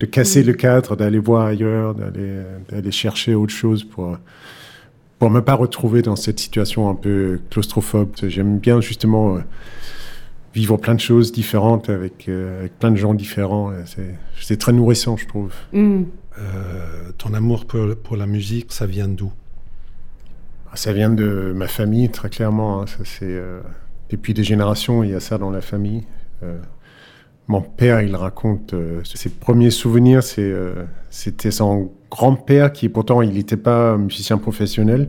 de 0.00 0.06
casser 0.06 0.42
le 0.42 0.54
cadre, 0.54 0.96
d'aller 0.96 1.18
voir 1.18 1.44
ailleurs, 1.44 1.94
d'aller 1.94 2.90
chercher 2.92 3.34
autre 3.34 3.52
chose 3.52 3.84
pour 3.84 4.16
pour 5.18 5.28
me 5.28 5.42
pas 5.42 5.54
retrouver 5.54 6.00
dans 6.00 6.16
cette 6.16 6.40
situation 6.40 6.88
un 6.88 6.94
peu 6.94 7.40
claustrophobe. 7.50 8.12
J'aime 8.22 8.58
bien 8.58 8.80
justement 8.80 9.36
euh, 9.36 9.40
vivre 10.54 10.76
plein 10.76 10.94
de 10.94 11.00
choses 11.00 11.32
différentes 11.32 11.88
avec, 11.88 12.28
euh, 12.28 12.60
avec 12.60 12.78
plein 12.78 12.90
de 12.90 12.96
gens 12.96 13.14
différents. 13.14 13.72
C'est 14.40 14.58
très 14.58 14.72
nourrissant, 14.72 15.16
je 15.16 15.26
trouve. 15.26 15.52
Mm. 15.72 16.02
Euh, 16.38 17.12
ton 17.18 17.34
amour 17.34 17.66
pour, 17.66 17.94
pour, 17.96 18.16
la 18.16 18.26
musique, 18.26 18.72
ça 18.72 18.86
vient 18.86 19.08
d'où? 19.08 19.32
Ah, 20.72 20.76
Ça 20.76 20.92
vient 20.92 21.10
de 21.10 21.52
ma 21.54 21.68
famille, 21.68 22.08
très 22.08 22.30
clairement. 22.30 22.82
Hein. 22.82 22.86
Ça, 22.86 23.04
c'est 23.04 23.40
depuis 24.08 24.34
des 24.34 24.44
générations, 24.44 25.04
il 25.04 25.10
y 25.10 25.14
a 25.14 25.20
ça 25.20 25.38
dans 25.38 25.50
la 25.50 25.60
famille. 25.60 26.04
Mon 27.50 27.62
père, 27.62 28.00
il 28.00 28.14
raconte 28.14 28.74
euh, 28.74 29.00
ses 29.02 29.28
premiers 29.28 29.70
souvenirs, 29.70 30.20
euh, 30.38 30.84
c'était 31.10 31.50
son 31.50 31.90
grand-père 32.08 32.70
qui, 32.70 32.88
pourtant, 32.88 33.22
il 33.22 33.32
n'était 33.32 33.56
pas 33.56 33.96
musicien 33.96 34.38
professionnel. 34.38 35.08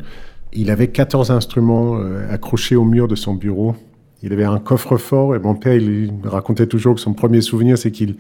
Il 0.52 0.72
avait 0.72 0.88
14 0.88 1.30
instruments 1.30 2.00
euh, 2.00 2.34
accrochés 2.34 2.76
au 2.76 2.84
mur 2.84 3.08
de 3.08 3.14
son 3.14 3.36
bureau. 3.36 3.76
Il 4.24 4.34
avait 4.34 4.44
un 4.44 4.60
coffre-fort 4.60 5.36
et 5.36 5.40
mon 5.40 5.56
père, 5.56 5.74
il 5.74 6.12
racontait 6.24 6.68
toujours 6.68 6.96
que 6.96 7.02
son 7.02 7.14
premier 7.14 7.42
souvenir, 7.42 7.78
c'est 7.78 7.92
qu'il 7.92 8.16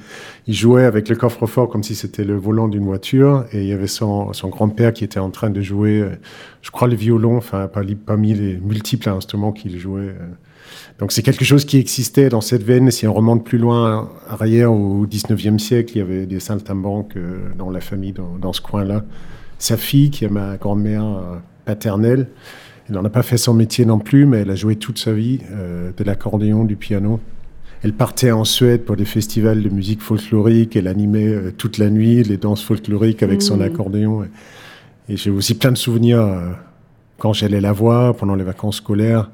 jouait 0.47 0.85
avec 0.85 1.09
le 1.09 1.15
coffre-fort 1.15 1.69
comme 1.69 1.83
si 1.83 1.95
c'était 1.95 2.23
le 2.23 2.35
volant 2.35 2.67
d'une 2.67 2.85
voiture. 2.85 3.45
Et 3.53 3.61
il 3.61 3.67
y 3.67 3.73
avait 3.73 3.87
son, 3.87 4.31
grand-père 4.45 4.93
qui 4.93 5.03
était 5.03 5.19
en 5.19 5.29
train 5.29 5.49
de 5.49 5.61
jouer, 5.61 6.03
je 6.61 6.71
crois, 6.71 6.87
le 6.87 6.95
violon, 6.95 7.37
enfin, 7.37 7.69
parmi 7.69 8.33
les 8.33 8.57
multiples 8.57 9.09
instruments 9.09 9.51
qu'il 9.51 9.77
jouait. 9.77 10.15
Donc 10.99 11.11
c'est 11.11 11.23
quelque 11.23 11.45
chose 11.45 11.65
qui 11.65 11.77
existait 11.77 12.29
dans 12.29 12.41
cette 12.41 12.63
veine. 12.63 12.91
Si 12.91 13.07
on 13.07 13.13
remonte 13.13 13.43
plus 13.43 13.57
loin, 13.57 14.09
arrière 14.29 14.71
au 14.71 15.05
19e 15.07 15.57
siècle, 15.57 15.93
il 15.95 15.97
y 15.99 16.01
avait 16.01 16.25
des 16.25 16.39
saltimbanques 16.39 17.17
euh, 17.17 17.39
dans 17.57 17.69
la 17.69 17.81
famille, 17.81 18.13
dans, 18.13 18.53
ce 18.53 18.61
coin-là. 18.61 19.03
Sa 19.57 19.77
fille, 19.77 20.11
qui 20.11 20.25
est 20.25 20.29
ma 20.29 20.57
grand-mère 20.57 21.03
euh, 21.03 21.37
paternelle, 21.65 22.27
elle 22.91 22.97
n'en 22.97 23.05
a 23.05 23.09
pas 23.09 23.23
fait 23.23 23.37
son 23.37 23.53
métier 23.53 23.85
non 23.85 23.99
plus, 23.99 24.25
mais 24.25 24.39
elle 24.39 24.49
a 24.51 24.55
joué 24.55 24.75
toute 24.75 24.99
sa 24.99 25.13
vie 25.13 25.39
euh, 25.51 25.91
de 25.95 26.03
l'accordéon, 26.03 26.65
du 26.65 26.75
piano. 26.75 27.21
Elle 27.83 27.93
partait 27.93 28.31
en 28.31 28.43
Suède 28.43 28.83
pour 28.83 28.97
des 28.97 29.05
festivals 29.05 29.63
de 29.63 29.69
musique 29.69 30.01
folklorique. 30.01 30.75
Elle 30.75 30.87
animait 30.87 31.53
toute 31.57 31.77
la 31.77 31.89
nuit 31.89 32.21
les 32.21 32.35
danses 32.35 32.61
folkloriques 32.61 33.23
avec 33.23 33.41
son 33.41 33.57
mmh. 33.57 33.61
accordéon. 33.61 34.23
Et, 34.23 35.15
j'ai 35.15 35.29
aussi 35.29 35.55
plein 35.55 35.71
de 35.71 35.77
souvenirs 35.77 36.21
quand 37.17 37.33
j'allais 37.33 37.61
la 37.61 37.71
voir 37.71 38.15
pendant 38.15 38.35
les 38.35 38.43
vacances 38.43 38.77
scolaires 38.77 39.31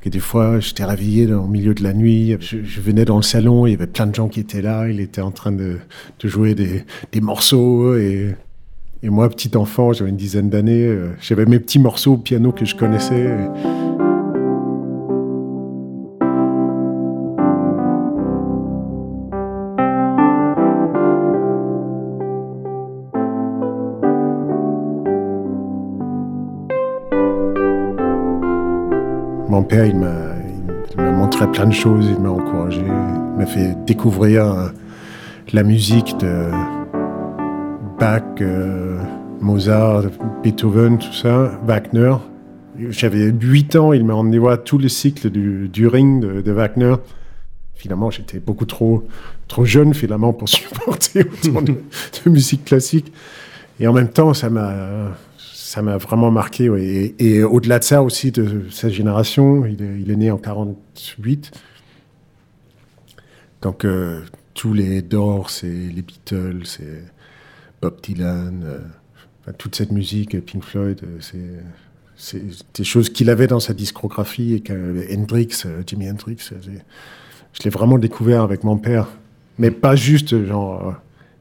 que 0.00 0.08
des 0.08 0.20
fois, 0.20 0.58
j'étais 0.58 0.84
réveillé 0.84 1.32
au 1.32 1.46
milieu 1.46 1.74
de 1.74 1.82
la 1.82 1.92
nuit. 1.92 2.36
Je, 2.40 2.80
venais 2.80 3.04
dans 3.04 3.16
le 3.16 3.22
salon, 3.22 3.66
il 3.66 3.70
y 3.70 3.74
avait 3.74 3.86
plein 3.86 4.06
de 4.06 4.14
gens 4.14 4.28
qui 4.28 4.40
étaient 4.40 4.62
là. 4.62 4.88
Il 4.88 4.98
était 5.00 5.20
en 5.20 5.30
train 5.30 5.52
de, 5.52 5.78
de 6.18 6.28
jouer 6.28 6.54
des, 6.54 6.84
des 7.12 7.20
morceaux. 7.20 7.94
Et, 7.96 8.34
et, 9.02 9.10
moi, 9.10 9.28
petit 9.28 9.56
enfant, 9.56 9.92
j'avais 9.92 10.10
une 10.10 10.16
dizaine 10.16 10.48
d'années, 10.48 10.86
euh, 10.86 11.16
j'avais 11.20 11.44
mes 11.44 11.58
petits 11.58 11.78
morceaux 11.78 12.14
au 12.14 12.16
piano 12.18 12.52
que 12.52 12.64
je 12.64 12.76
connaissais. 12.76 13.36
Mon 29.48 29.62
père, 29.64 29.84
il 29.84 29.96
m'a, 29.96 31.10
montré 31.10 31.50
plein 31.50 31.66
de 31.66 31.72
choses, 31.72 32.06
il 32.08 32.22
m'a 32.22 32.30
encouragé, 32.30 32.80
il 32.80 33.38
m'a 33.38 33.46
fait 33.46 33.76
découvrir 33.84 34.46
euh, 34.46 34.68
la 35.52 35.62
musique 35.62 36.16
de 36.18 36.50
Bach, 38.02 38.24
euh, 38.40 38.98
Mozart, 39.40 40.06
Beethoven, 40.42 40.98
tout 40.98 41.12
ça, 41.12 41.56
Wagner. 41.64 42.16
J'avais 42.90 43.26
8 43.30 43.76
ans, 43.76 43.92
il 43.92 44.04
m'a 44.04 44.14
emmené 44.14 44.38
voir 44.38 44.60
tout 44.60 44.76
le 44.76 44.88
cycle 44.88 45.30
du, 45.30 45.68
du 45.68 45.86
ring 45.86 46.20
de, 46.20 46.50
Wagner 46.50 46.96
finalement, 47.76 48.10
j'étais 48.10 48.40
beaucoup 48.40 48.64
trop, 48.64 49.06
trop 49.46 49.64
jeune, 49.64 49.94
finalement, 49.94 50.32
pour 50.32 50.48
supporter 50.48 51.26
autant 51.44 51.62
de, 51.62 51.76
musique 52.26 52.64
classique. 52.64 53.12
Et 53.78 53.86
en 53.86 53.92
même 53.92 54.10
temps, 54.10 54.34
ça 54.34 54.50
m'a, 54.50 55.16
ça 55.38 55.80
m'a 55.80 55.96
vraiment 55.96 56.32
marqué. 56.32 57.12
Et, 57.20 57.44
au-delà 57.44 57.78
de 57.78 57.84
ça 57.84 58.02
aussi, 58.02 58.32
de 58.32 58.64
sa 58.72 58.88
génération, 58.88 59.64
il 59.64 59.80
est, 59.80 60.00
il 60.00 60.10
est 60.10 60.16
né 60.16 60.32
en 60.32 60.38
48. 60.38 61.52
Donc, 63.60 63.84
euh, 63.84 64.22
tous 64.54 64.74
les 64.74 65.02
Doors, 65.02 65.50
c'est 65.50 65.68
les 65.68 66.02
Beatles, 66.02 66.62
c'est 66.64 67.04
Bob 67.82 68.00
Dylan, 68.02 68.62
euh, 68.64 69.52
toute 69.58 69.74
cette 69.74 69.92
musique, 69.92 70.42
Pink 70.46 70.64
Floyd, 70.64 71.00
euh, 71.02 71.18
c'est 72.16 72.40
des 72.74 72.84
choses 72.84 73.10
qu'il 73.10 73.28
avait 73.28 73.48
dans 73.48 73.60
sa 73.60 73.74
discographie 73.74 74.54
et 74.54 74.60
que 74.60 75.04
Hendrix, 75.12 75.64
Jimi 75.86 76.08
Hendrix, 76.08 76.50
je 77.52 77.62
l'ai 77.64 77.70
vraiment 77.70 77.98
découvert 77.98 78.42
avec 78.42 78.64
mon 78.64 78.76
père. 78.76 79.08
Mais 79.58 79.70
pas 79.70 79.94
juste, 79.94 80.44
genre, 80.46 80.88
euh, 80.88 80.92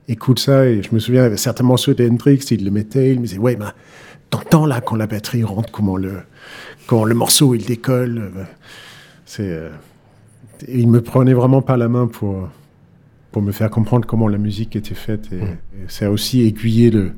écoute 0.07 0.39
ça. 0.39 0.65
Et 0.65 0.83
je 0.83 0.93
me 0.93 0.99
souviens, 0.99 1.21
il 1.21 1.25
y 1.25 1.27
avait 1.27 1.37
certainement 1.37 1.77
ceux 1.77 1.93
d'Hendrix, 1.93 2.45
il 2.51 2.65
le 2.65 2.71
mettait, 2.71 3.13
il 3.13 3.19
me 3.19 3.25
disait, 3.25 3.37
ouais, 3.37 3.55
mais 3.55 3.65
t'entends 4.29 4.65
là 4.65 4.81
quand 4.81 4.95
la 4.95 5.07
batterie 5.07 5.43
rentre, 5.43 5.71
comment 5.71 5.97
le, 5.97 6.21
quand 6.87 7.03
le 7.03 7.15
morceau 7.15 7.55
il 7.55 7.65
décolle. 7.65 8.31
Euh, 8.35 8.43
c'est, 9.25 9.49
euh, 9.49 9.69
il 10.67 10.89
me 10.89 11.01
prenait 11.01 11.33
vraiment 11.33 11.61
par 11.61 11.77
la 11.77 11.87
main 11.87 12.07
pour, 12.07 12.49
pour 13.31 13.41
me 13.41 13.51
faire 13.51 13.69
comprendre 13.69 14.05
comment 14.05 14.27
la 14.27 14.37
musique 14.37 14.75
était 14.75 14.95
faite. 14.95 15.29
Et, 15.31 15.41
mmh. 15.41 15.57
ça 15.87 16.07
a 16.07 16.09
aussi 16.09 16.41
aiguillé 16.41 16.91
le, 16.91 17.13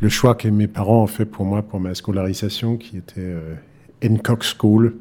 le, 0.00 0.08
choix 0.08 0.34
que 0.34 0.48
mes 0.48 0.68
parents 0.68 1.02
ont 1.02 1.06
fait 1.06 1.24
pour 1.24 1.44
moi 1.44 1.62
pour 1.62 1.80
ma 1.80 1.94
scolarisation, 1.94 2.76
qui 2.76 2.98
était 2.98 3.34
Hancock 4.04 4.44
School 4.44 4.94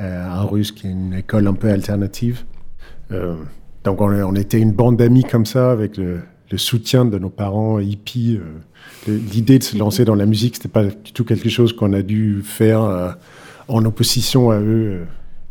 euh, 0.00 0.28
en 0.28 0.46
russe, 0.46 0.72
qui 0.72 0.88
est 0.88 0.90
une 0.90 1.14
école 1.14 1.46
un 1.46 1.54
peu 1.54 1.70
alternative. 1.70 2.42
Euh, 3.12 3.36
donc 3.84 4.00
on, 4.00 4.34
était 4.34 4.58
une 4.58 4.72
bande 4.72 4.96
d'amis 4.96 5.22
comme 5.22 5.46
ça, 5.46 5.70
avec 5.70 5.96
le, 5.96 6.22
soutien 6.56 7.04
de 7.04 7.18
nos 7.18 7.30
parents 7.30 7.80
hippies. 7.80 8.40
Euh, 9.08 9.18
l'idée 9.32 9.58
de 9.58 9.64
se 9.64 9.76
lancer 9.76 10.04
dans 10.04 10.14
la 10.14 10.26
musique, 10.26 10.56
c'était 10.56 10.68
pas 10.68 10.84
du 10.84 11.12
tout 11.12 11.24
quelque 11.24 11.48
chose 11.48 11.72
qu'on 11.72 11.92
a 11.92 12.02
dû 12.02 12.42
faire 12.44 13.16
en 13.68 13.84
opposition 13.84 14.50
à 14.50 14.60
eux. 14.60 15.00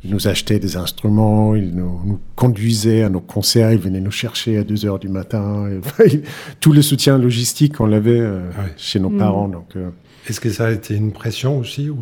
Ils 0.03 0.12
nous 0.12 0.27
achetaient 0.27 0.60
des 0.60 0.75
instruments, 0.75 1.55
ils 1.55 1.74
nous, 1.74 2.19
conduisaient 2.36 3.03
à 3.03 3.10
nos 3.10 3.22
concerts, 3.22 3.72
ils 3.72 3.79
venaient 3.79 4.01
nous 4.01 4.12
chercher 4.12 4.57
à 4.57 4.63
2 4.63 4.86
heures 4.86 5.00
du 5.00 5.07
matin. 5.07 5.69
tout 6.60 6.74
le 6.74 6.81
soutien 6.81 7.17
logistique, 7.17 7.79
on 7.79 7.86
l'avait 7.86 8.22
ah 8.22 8.65
chez 8.75 9.00
nos 9.00 9.10
mm. 9.10 9.17
parents. 9.17 9.48
Donc, 9.48 9.75
Est-ce 10.27 10.41
que 10.41 10.50
ça 10.50 10.67
a 10.67 10.72
été 10.72 10.95
une 10.95 11.13
pression 11.13 11.57
aussi 11.57 11.89
ou... 11.89 12.00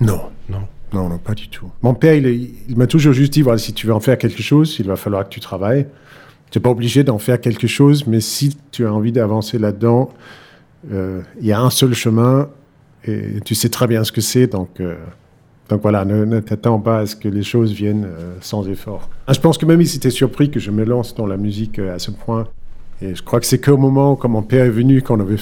Non. 0.00 0.22
Non. 0.48 0.66
Non, 0.92 1.08
non, 1.08 1.18
pas 1.18 1.34
du 1.34 1.48
tout. 1.48 1.70
Mon 1.82 1.94
père, 1.94 2.14
il, 2.14 2.76
m'a 2.76 2.86
toujours 2.86 3.12
juste 3.12 3.32
dit, 3.32 3.42
voilà, 3.42 3.58
si 3.58 3.72
tu 3.72 3.86
veux 3.86 3.94
en 3.94 4.00
faire 4.00 4.18
quelque 4.18 4.42
chose, 4.42 4.76
il 4.80 4.86
va 4.86 4.96
falloir 4.96 5.24
que 5.24 5.30
tu 5.30 5.40
travailles. 5.40 5.86
Tu 6.50 6.58
n'es 6.58 6.62
pas 6.62 6.70
obligé 6.70 7.04
d'en 7.04 7.18
faire 7.18 7.40
quelque 7.40 7.68
chose, 7.68 8.06
mais 8.06 8.20
si 8.20 8.56
tu 8.72 8.86
as 8.86 8.92
envie 8.92 9.12
d'avancer 9.12 9.58
là-dedans, 9.58 10.10
euh, 10.90 11.22
il 11.40 11.46
y 11.46 11.52
a 11.52 11.60
un 11.60 11.70
seul 11.70 11.94
chemin 11.94 12.48
et 13.04 13.40
tu 13.44 13.54
sais 13.54 13.68
très 13.68 13.86
bien 13.86 14.02
ce 14.02 14.10
que 14.10 14.20
c'est. 14.20 14.48
Donc, 14.48 14.80
euh, 14.80 14.96
donc 15.70 15.82
voilà, 15.82 16.04
ne, 16.04 16.40
t'attends 16.40 16.80
pas 16.80 16.98
à 16.98 17.06
ce 17.06 17.14
que 17.14 17.28
les 17.28 17.44
choses 17.44 17.72
viennent 17.72 18.04
euh, 18.04 18.34
sans 18.40 18.68
effort. 18.68 19.08
Ah, 19.28 19.32
je 19.32 19.38
pense 19.40 19.56
que 19.56 19.64
même 19.66 19.80
il 19.80 19.86
s'était 19.86 20.10
surpris 20.10 20.50
que 20.50 20.58
je 20.58 20.72
me 20.72 20.84
lance 20.84 21.14
dans 21.14 21.26
la 21.26 21.36
musique 21.36 21.78
à 21.78 22.00
ce 22.00 22.10
point. 22.10 22.48
Et 23.00 23.14
je 23.14 23.22
crois 23.22 23.38
que 23.38 23.46
c'est 23.46 23.60
qu'au 23.60 23.76
moment 23.76 24.16
quand 24.16 24.28
mon 24.28 24.42
père 24.42 24.64
est 24.64 24.70
venu, 24.70 25.00
quand 25.00 25.16
on 25.16 25.20
avait, 25.20 25.36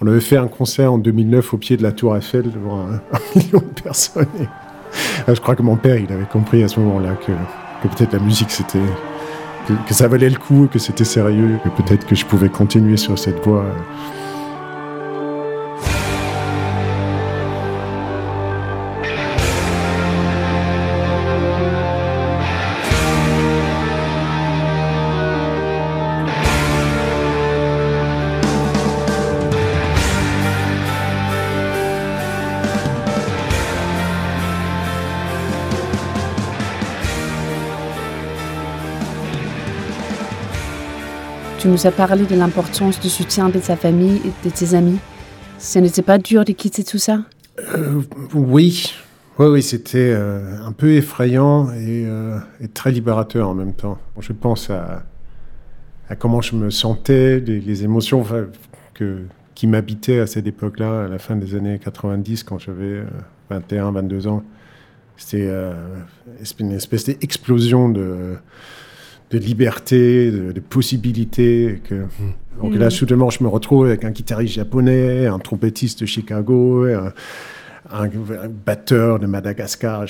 on 0.00 0.06
avait 0.06 0.20
fait 0.20 0.38
un 0.38 0.48
concert 0.48 0.94
en 0.94 0.98
2009 0.98 1.52
au 1.52 1.58
pied 1.58 1.76
de 1.76 1.82
la 1.82 1.92
Tour 1.92 2.16
Eiffel 2.16 2.50
devant 2.50 2.80
un, 2.80 3.00
million 3.36 3.58
de 3.58 3.82
personnes. 3.82 4.26
Ah, 5.26 5.34
je 5.34 5.40
crois 5.40 5.54
que 5.54 5.62
mon 5.62 5.76
père, 5.76 5.96
il 5.96 6.10
avait 6.10 6.24
compris 6.24 6.62
à 6.62 6.68
ce 6.68 6.80
moment-là 6.80 7.14
que, 7.14 7.32
peut-être 7.88 8.14
la 8.14 8.20
musique, 8.20 8.50
c'était. 8.50 8.78
Que, 9.86 9.92
ça 9.92 10.08
valait 10.08 10.30
le 10.30 10.38
coup, 10.38 10.66
que 10.72 10.78
c'était 10.78 11.04
sérieux, 11.04 11.58
que 11.62 11.68
peut-être 11.82 12.06
que 12.06 12.14
je 12.14 12.24
pouvais 12.24 12.48
continuer 12.48 12.96
sur 12.96 13.18
cette 13.18 13.44
voie. 13.44 13.66
Tu 41.68 41.72
nous 41.72 41.86
as 41.86 41.90
parlé 41.90 42.24
de 42.24 42.34
l'importance 42.34 42.98
du 42.98 43.10
soutien 43.10 43.50
de 43.50 43.58
ta 43.58 43.76
famille 43.76 44.22
et 44.24 44.48
de 44.48 44.50
tes 44.50 44.74
amis. 44.74 44.98
Ce 45.58 45.78
n'était 45.78 46.00
pas 46.00 46.16
dur 46.16 46.46
de 46.46 46.52
quitter 46.52 46.82
tout 46.82 46.96
ça? 46.96 47.24
Euh, 47.58 48.00
Oui, 48.32 48.94
oui, 49.38 49.46
oui 49.48 49.62
c'était 49.62 50.14
euh, 50.14 50.64
un 50.64 50.72
peu 50.72 50.94
effrayant 50.94 51.68
euh, 51.70 52.38
et, 52.62 52.68
très 52.68 52.90
libérateur 52.90 53.50
en 53.50 53.54
même 53.54 53.74
temps. 53.74 53.98
Je 54.18 54.32
pense 54.32 54.70
à, 54.70 55.02
à 56.08 56.16
comment 56.16 56.40
je 56.40 56.56
me 56.56 56.70
sentais, 56.70 57.38
les, 57.38 57.84
émotions 57.84 58.24
que, 58.94 59.18
qui 59.54 59.66
m'habitaient 59.66 60.20
à 60.20 60.26
cette 60.26 60.46
époque-là, 60.46 61.04
à 61.04 61.08
la 61.08 61.18
fin 61.18 61.36
des 61.36 61.54
années 61.54 61.78
90, 61.78 62.44
quand 62.44 62.58
j'avais 62.58 63.02
21, 63.50 63.92
22 63.92 64.26
ans. 64.26 64.42
C'était 65.18 65.52
une 66.60 66.72
espèce 66.72 67.04
d'explosion 67.04 67.90
de 67.90 68.38
de 69.30 69.38
liberté, 69.38 70.30
de, 70.30 70.60
possibilités. 70.60 71.80
Que, 71.88 71.94
mm. 71.94 72.62
Donc 72.62 72.74
là, 72.74 72.90
soudainement, 72.90 73.30
je 73.30 73.42
me 73.42 73.48
retrouve 73.48 73.86
avec 73.86 74.04
un 74.04 74.10
guitariste 74.10 74.54
japonais, 74.54 75.26
un 75.26 75.38
trompettiste 75.38 76.00
de 76.00 76.06
Chicago, 76.06 76.86
un, 76.86 77.12
batteur 78.66 79.18
de 79.18 79.26
Madagascar. 79.26 80.04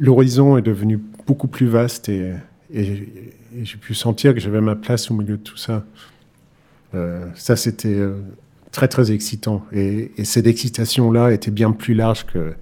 L'horizon 0.00 0.56
est 0.56 0.62
devenu 0.62 1.00
beaucoup 1.26 1.48
plus 1.48 1.66
vaste 1.66 2.08
et, 2.08 2.32
j'ai 2.72 3.76
pu 3.76 3.94
sentir 3.94 4.34
que 4.34 4.40
j'avais 4.40 4.60
ma 4.60 4.74
place 4.74 5.10
au 5.10 5.14
milieu 5.14 5.36
de 5.36 5.42
tout 5.42 5.56
ça. 5.56 5.84
Euh, 6.94 7.24
ça, 7.36 7.54
c'était 7.54 7.88
euh, 7.88 8.14
très, 8.72 8.88
très 8.88 9.12
excitant. 9.12 9.64
Et, 9.72 10.10
et 10.16 10.24
cette 10.24 10.48
excitation-là 10.48 11.32
était 11.32 11.52
bien 11.52 11.70
plus 11.70 11.94
large 11.94 12.26
que 12.26 12.54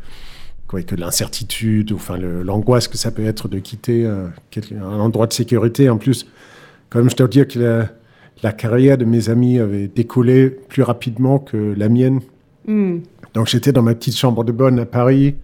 que 0.80 0.96
l'incertitude, 0.96 1.92
enfin 1.92 2.16
l'angoisse 2.16 2.88
que 2.88 2.96
ça 2.96 3.10
peut 3.10 3.24
être 3.24 3.48
de 3.48 3.58
quitter 3.58 4.06
euh, 4.06 4.28
un 4.72 4.98
endroit 5.00 5.26
de 5.26 5.32
sécurité. 5.34 5.90
En 5.90 5.98
plus, 5.98 6.26
quand 6.88 7.00
même, 7.00 7.10
je 7.10 7.16
dois 7.16 7.28
dire 7.28 7.46
que 7.46 7.86
la, 8.42 8.52
carrière 8.52 8.96
de 8.96 9.04
mes 9.04 9.28
amis 9.28 9.58
avait 9.58 9.88
décollé 9.88 10.48
plus 10.50 10.82
rapidement 10.82 11.38
que 11.38 11.74
la 11.76 11.88
mienne. 11.88 12.20
Hmm. 12.66 13.00
Donc 13.34 13.46
j'étais 13.46 13.72
dans 13.72 13.82
ma 13.82 13.94
petite 13.94 14.16
chambre 14.16 14.44
de 14.44 14.52
bonne 14.52 14.78
à 14.78 14.86
Paris, 14.86 15.36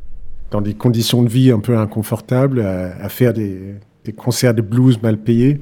dans 0.51 0.61
des 0.61 0.75
conditions 0.75 1.23
de 1.23 1.29
vie 1.29 1.51
un 1.51 1.61
peu 1.61 1.77
inconfortables, 1.77 2.61
à, 2.61 3.09
faire 3.09 3.35
des, 3.35 3.77
concerts 4.17 4.55
de 4.55 4.63
blues 4.63 5.01
mal 5.03 5.19
payés. 5.19 5.61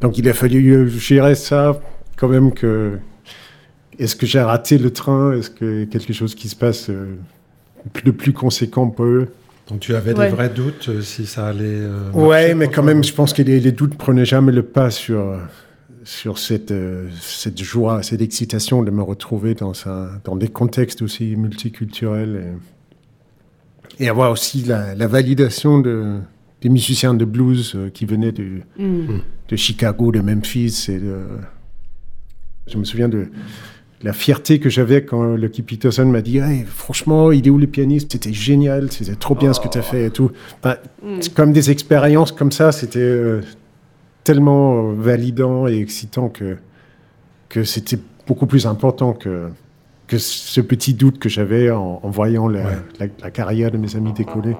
Donc 0.00 0.18
il 0.18 0.28
a 0.28 0.34
fallu 0.34 0.88
gérer 0.90 1.34
ça 1.34 1.80
quand 2.16 2.28
même 2.28 2.52
que... 2.52 2.98
Est-ce 3.98 4.16
que 4.16 4.26
j'ai 4.26 4.40
raté 4.40 4.76
le 4.76 4.90
train? 4.90 5.32
Est-ce 5.32 5.50
que 5.50 5.84
quelque 5.84 6.12
chose 6.12 6.34
qui 6.34 6.48
se 6.48 6.56
passe 6.56 6.90
euh, 6.90 7.14
de 8.04 8.10
plus 8.10 8.32
conséquent 8.32 8.88
pour 8.88 9.04
eux. 9.04 9.28
Donc 9.68 9.80
tu 9.80 9.94
avais 9.94 10.12
des 10.12 10.28
vrais 10.28 10.50
doutes 10.50 10.88
euh, 10.88 11.00
si 11.00 11.26
ça 11.26 11.46
allait. 11.46 11.64
Euh, 11.64 12.10
ouais, 12.12 12.54
mais 12.54 12.68
quand 12.68 12.82
même, 12.82 13.02
je 13.02 13.14
pense 13.14 13.32
que 13.32 13.42
les, 13.42 13.60
les, 13.60 13.72
doutes 13.72 13.96
prenaient 13.96 14.26
jamais 14.26 14.52
le 14.52 14.62
pas 14.62 14.90
sur 14.90 15.38
sur 16.04 16.38
cette 16.38 16.70
euh, 16.70 17.08
cette 17.20 17.62
joie, 17.62 18.02
cette 18.02 18.20
excitation 18.20 18.82
de 18.82 18.90
me 18.90 19.02
retrouver 19.02 19.54
dans 19.54 19.72
un, 19.86 20.20
dans 20.24 20.36
des 20.36 20.48
contextes 20.48 21.00
aussi 21.00 21.34
multiculturels 21.36 22.56
et, 23.98 24.04
et 24.04 24.08
avoir 24.10 24.30
aussi 24.30 24.64
la, 24.64 24.94
la, 24.94 25.06
validation 25.06 25.78
de 25.78 26.18
des 26.60 26.68
musiciens 26.68 27.14
de 27.14 27.24
blues 27.24 27.74
qui 27.94 28.04
venaient 28.04 28.32
de 28.32 28.60
mm. 28.78 29.20
de 29.48 29.56
Chicago, 29.56 30.12
de 30.12 30.20
Memphis 30.20 30.86
et 30.88 30.98
de, 30.98 31.22
je 32.66 32.76
me 32.76 32.84
souviens 32.84 33.08
de 33.08 33.28
la 34.02 34.12
fierté 34.12 34.60
que 34.60 34.68
j'avais 34.68 35.04
quand 35.04 35.34
Lucky 35.34 35.62
Peterson 35.62 36.04
m'a 36.06 36.20
dit 36.20 36.40
franchement, 36.66 37.32
il 37.32 37.46
est 37.46 37.50
où 37.50 37.58
le 37.58 37.66
pianiste? 37.66 38.12
C'était 38.12 38.32
génial, 38.32 38.92
c'était 38.92 39.14
trop 39.14 39.34
bien 39.34 39.52
ce 39.52 39.60
que 39.60 39.68
tu 39.68 39.78
as 39.78 39.82
fait 39.82 40.06
et 40.06 40.10
tout. 40.10 40.30
Mm. 41.02 41.20
Comme 41.34 41.52
des 41.52 41.70
expériences 41.70 42.32
comme 42.32 42.52
ça, 42.52 42.72
c'était 42.72 42.98
euh, 42.98 43.40
tellement 44.22 44.92
validant 44.92 45.66
et 45.66 45.78
excitant 45.78 46.28
que, 46.28 46.56
que 47.48 47.64
c'était 47.64 47.98
beaucoup 48.26 48.46
plus 48.46 48.66
important 48.66 49.12
que, 49.12 49.48
que 50.06 50.18
ce 50.18 50.60
petit 50.60 50.94
doute 50.94 51.18
que 51.18 51.28
j'avais 51.28 51.70
en, 51.70 52.00
voyant 52.04 52.48
la, 52.48 52.64
la 52.98 53.30
carrière 53.30 53.70
de 53.70 53.78
mes 53.78 53.96
amis 53.96 54.12
décoller. 54.12 54.56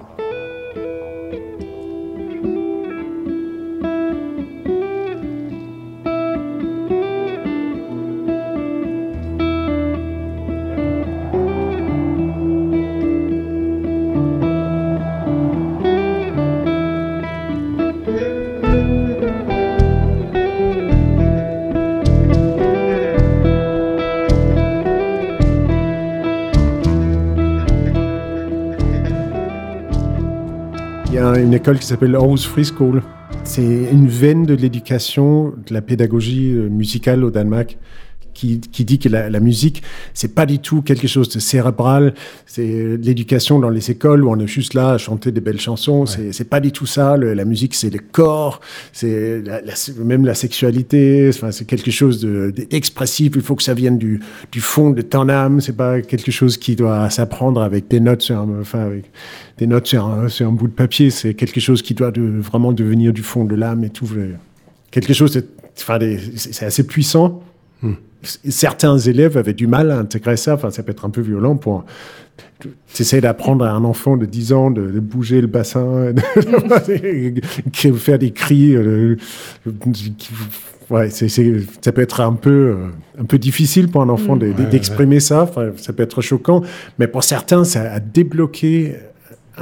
École 31.64 31.78
qui 31.78 31.86
s'appelle 31.86 32.14
Aarhus 32.14 32.40
School. 32.62 33.02
C'est 33.42 33.88
une 33.90 34.06
veine 34.06 34.44
de 34.44 34.52
l'éducation, 34.52 35.54
de 35.66 35.72
la 35.72 35.80
pédagogie 35.80 36.52
euh, 36.52 36.68
musicale 36.68 37.24
au 37.24 37.30
Danemark 37.30 37.78
qui, 38.34 38.58
dit 38.58 38.98
que 38.98 39.08
la, 39.08 39.40
musique, 39.40 39.82
c'est 40.12 40.34
pas 40.34 40.46
du 40.46 40.58
tout 40.58 40.82
quelque 40.82 41.06
chose 41.06 41.28
de 41.28 41.38
cérébral. 41.38 42.14
C'est 42.46 42.96
l'éducation 42.98 43.58
dans 43.58 43.70
les 43.70 43.90
écoles 43.90 44.24
où 44.24 44.30
on 44.30 44.38
est 44.38 44.46
juste 44.46 44.74
là 44.74 44.90
à 44.90 44.98
chanter 44.98 45.32
des 45.32 45.40
belles 45.40 45.60
chansons. 45.60 46.04
C'est 46.06 46.48
pas 46.48 46.60
du 46.60 46.72
tout 46.72 46.86
ça. 46.86 47.16
la 47.16 47.44
musique, 47.44 47.74
c'est 47.74 47.90
le 47.90 48.00
corps, 48.00 48.60
c'est 48.92 49.42
même 49.98 50.24
la 50.24 50.34
sexualité. 50.34 51.30
Enfin, 51.32 51.50
c'est 51.50 51.64
quelque 51.64 51.90
chose 51.90 52.20
d'expressif. 52.20 53.32
Il 53.36 53.42
faut 53.42 53.54
que 53.54 53.62
ça 53.62 53.74
vienne 53.74 53.98
du, 53.98 54.20
du 54.52 54.60
fond 54.60 54.90
de 54.90 55.02
ton 55.02 55.28
âme. 55.28 55.60
C'est 55.60 55.76
pas 55.76 56.00
quelque 56.00 56.30
chose 56.30 56.56
qui 56.56 56.76
doit 56.76 57.08
s'apprendre 57.10 57.62
avec 57.62 57.88
des 57.88 58.00
notes 58.00 58.22
sur 58.22 58.38
un, 58.38 58.60
enfin, 58.60 58.80
avec 58.80 59.10
des 59.58 59.66
notes 59.66 59.86
sur 59.86 60.06
un, 60.06 60.28
sur 60.28 60.48
un 60.48 60.52
bout 60.52 60.68
de 60.68 60.72
papier. 60.72 61.10
C'est 61.10 61.34
quelque 61.34 61.60
chose 61.60 61.82
qui 61.82 61.94
doit 61.94 62.10
de, 62.10 62.22
vraiment 62.22 62.72
devenir 62.72 63.12
du 63.12 63.22
fond 63.22 63.44
de 63.44 63.54
l'âme 63.54 63.84
et 63.84 63.90
tout. 63.90 64.08
Quelque 64.90 65.12
chose, 65.12 65.40
enfin, 65.76 65.98
c'est 66.36 66.64
assez 66.64 66.86
puissant. 66.86 67.42
Certains 68.24 68.98
élèves 68.98 69.36
avaient 69.36 69.54
du 69.54 69.66
mal 69.66 69.90
à 69.90 69.98
intégrer 69.98 70.36
ça. 70.36 70.54
Enfin, 70.54 70.70
ça 70.70 70.82
peut 70.82 70.92
être 70.92 71.04
un 71.04 71.10
peu 71.10 71.20
violent 71.20 71.56
pour. 71.56 71.84
Tu 72.58 73.02
essaies 73.02 73.20
d'apprendre 73.20 73.64
à 73.64 73.72
un 73.72 73.84
enfant 73.84 74.16
de 74.16 74.26
10 74.26 74.52
ans 74.52 74.70
de, 74.70 74.98
bouger 74.98 75.40
le 75.40 75.46
bassin, 75.46 76.12
de 76.12 77.92
faire 77.92 78.18
des 78.18 78.30
cris. 78.30 78.74
Euh, 78.74 79.16
ouais, 80.90 81.10
ça 81.10 81.92
peut 81.92 82.00
être 82.00 82.20
un 82.20 82.32
peu, 82.32 82.50
euh, 82.50 82.76
un 83.20 83.24
peu 83.24 83.38
difficile 83.38 83.88
pour 83.88 84.02
un 84.02 84.08
enfant 84.08 84.36
d'exprimer 84.36 85.20
ça. 85.20 85.42
Enfin, 85.42 85.72
ça 85.76 85.92
peut 85.92 86.02
être 86.02 86.22
choquant. 86.22 86.62
Mais 86.98 87.06
pour 87.06 87.24
certains, 87.24 87.64
ça 87.64 87.92
a 87.92 88.00
débloqué. 88.00 88.96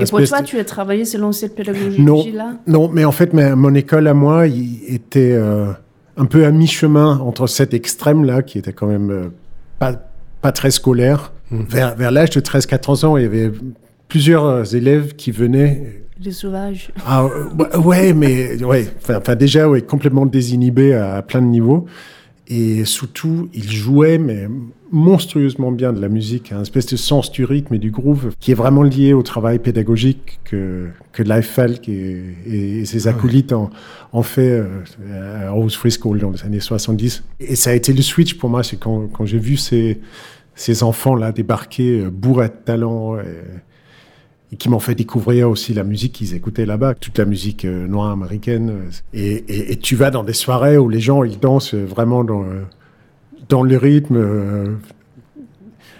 Et 0.00 0.04
pour 0.06 0.22
toi, 0.22 0.42
tu 0.42 0.58
as 0.58 0.64
travaillé 0.64 1.04
selon 1.04 1.32
cette 1.32 1.54
pédagogie-là? 1.54 2.58
Non, 2.66 2.88
mais 2.88 3.04
en 3.04 3.12
fait, 3.12 3.32
mon 3.34 3.74
école 3.74 4.06
à 4.06 4.14
moi 4.14 4.46
il 4.46 4.82
était. 4.88 5.32
Euh, 5.32 5.72
un 6.16 6.26
peu 6.26 6.44
à 6.44 6.50
mi-chemin 6.50 7.18
entre 7.18 7.46
cet 7.46 7.74
extrême-là, 7.74 8.42
qui 8.42 8.58
était 8.58 8.72
quand 8.72 8.86
même 8.86 9.10
euh, 9.10 9.28
pas, 9.78 9.94
pas 10.40 10.52
très 10.52 10.70
scolaire, 10.70 11.32
mmh. 11.50 11.62
vers, 11.68 11.96
vers 11.96 12.10
l'âge 12.10 12.30
de 12.30 12.40
13-14 12.40 13.06
ans, 13.06 13.16
il 13.16 13.22
y 13.22 13.26
avait 13.26 13.50
plusieurs 14.08 14.44
euh, 14.44 14.64
élèves 14.64 15.14
qui 15.14 15.30
venaient. 15.30 16.02
Les 16.20 16.32
sauvages. 16.32 16.92
Ah, 17.06 17.26
ouais, 17.78 18.12
mais 18.12 18.62
ouais, 18.62 18.86
enfin, 19.08 19.34
déjà, 19.34 19.68
ouais, 19.68 19.82
complètement 19.82 20.26
désinhibés 20.26 20.94
à 20.94 21.22
plein 21.22 21.40
de 21.40 21.46
niveaux. 21.46 21.86
Et 22.46 22.84
surtout, 22.84 23.48
il 23.54 23.70
jouait 23.72 24.18
mais 24.18 24.46
monstrueusement 24.92 25.72
bien 25.72 25.92
de 25.92 26.00
la 26.00 26.08
musique, 26.08 26.52
un 26.52 26.62
espèce 26.62 26.86
de 26.86 26.96
sens 26.96 27.32
du 27.32 27.44
rythme 27.44 27.74
et 27.74 27.78
du 27.78 27.90
groove 27.90 28.34
qui 28.38 28.52
est 28.52 28.54
vraiment 28.54 28.82
lié 28.82 29.14
au 29.14 29.22
travail 29.22 29.58
pédagogique 29.58 30.38
que, 30.44 30.88
que 31.12 31.22
Life 31.22 31.48
Falk 31.48 31.88
et, 31.88 32.84
ses 32.84 33.08
acolytes 33.08 33.52
ont, 33.52 34.22
fait 34.22 34.50
euh, 34.50 35.46
à 35.46 35.50
Rose 35.50 35.74
Free 35.74 35.90
School 35.90 36.18
dans 36.18 36.30
les 36.30 36.42
années 36.44 36.60
70. 36.60 37.24
Et 37.40 37.56
ça 37.56 37.70
a 37.70 37.72
été 37.72 37.92
le 37.92 38.02
switch 38.02 38.34
pour 38.34 38.50
moi, 38.50 38.62
c'est 38.62 38.76
quand, 38.76 39.08
quand 39.08 39.24
j'ai 39.24 39.38
vu 39.38 39.56
ces, 39.56 40.00
ces 40.54 40.82
enfants-là 40.82 41.32
débarquer 41.32 42.00
euh, 42.00 42.10
bourrés 42.10 42.48
de 42.48 42.64
talent. 42.64 43.18
Et, 43.18 43.22
et 44.52 44.56
qui 44.56 44.68
m'ont 44.68 44.78
fait 44.78 44.94
découvrir 44.94 45.48
aussi 45.48 45.72
la 45.72 45.82
musique 45.82 46.12
qu'ils 46.12 46.34
écoutaient 46.34 46.66
là-bas, 46.66 46.94
toute 46.94 47.16
la 47.16 47.24
musique 47.24 47.64
euh, 47.64 47.86
noire 47.88 48.10
américaine. 48.10 48.82
Et, 49.14 49.72
et, 49.72 49.76
tu 49.76 49.96
vas 49.96 50.10
dans 50.10 50.24
des 50.24 50.34
soirées 50.34 50.76
où 50.76 50.90
les 50.90 51.00
gens 51.00 51.24
ils 51.24 51.40
dansent 51.40 51.74
vraiment 51.74 52.22
dans, 52.22 52.42
euh, 52.42 52.60
dans 53.48 53.62
le 53.62 53.76
rythme. 53.76 54.16
Euh, 54.16 54.74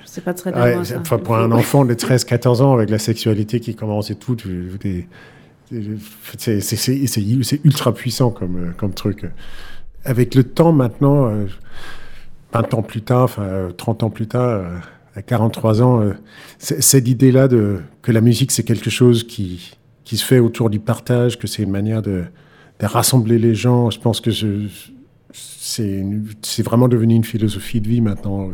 c'est 0.05 0.24
pas 0.24 0.35
très 0.35 0.52
ouais, 0.52 0.76
Enfin, 1.00 1.18
pour 1.18 1.37
un 1.37 1.52
enfant 1.52 1.85
de 1.85 1.94
13-14 1.94 2.62
ans 2.62 2.74
avec 2.74 2.90
la 2.90 2.98
sexualité 2.98 3.61
qui 3.61 3.74
commence 3.74 4.11
et 4.11 4.14
tout, 4.14 4.37
c'est 5.72 7.64
ultra 7.64 7.94
puissant 7.94 8.31
comme, 8.31 8.74
comme 8.76 8.92
truc. 8.92 9.24
Avec 10.05 10.35
le 10.35 10.44
temps 10.44 10.72
maintenant, 10.72 11.33
20 12.52 12.74
ans 12.74 12.83
plus 12.83 13.00
tard, 13.00 13.22
enfin 13.22 13.68
30 13.74 14.02
ans 14.02 14.11
plus 14.11 14.26
tard, 14.26 14.62
à 15.14 15.22
43 15.22 15.83
ans, 15.83 16.00
euh, 16.00 16.12
cette 16.59 17.09
idée-là 17.09 17.48
de 17.48 17.81
que 18.02 18.12
la 18.12 18.20
musique 18.20 18.50
c'est 18.50 18.62
quelque 18.62 18.90
chose 18.90 19.24
qui 19.24 19.76
qui 20.05 20.16
se 20.16 20.24
fait 20.24 20.38
autour 20.38 20.68
du 20.68 20.81
partage, 20.81 21.38
que 21.38 21.46
c'est 21.46 21.62
une 21.62 21.70
manière 21.70 22.02
de, 22.02 22.24
de, 22.81 22.87
rassembler 22.87 23.38
les 23.38 23.55
gens. 23.55 23.90
Je 23.90 24.00
pense 24.00 24.20
que 24.20 24.33
c'est 24.33 24.46
c'est 25.32 26.62
vraiment 26.62 26.88
devenu 26.88 27.14
une 27.14 27.24
philosophie 27.24 27.80
de 27.80 27.88
vie 27.88 28.00
maintenant. 28.00 28.50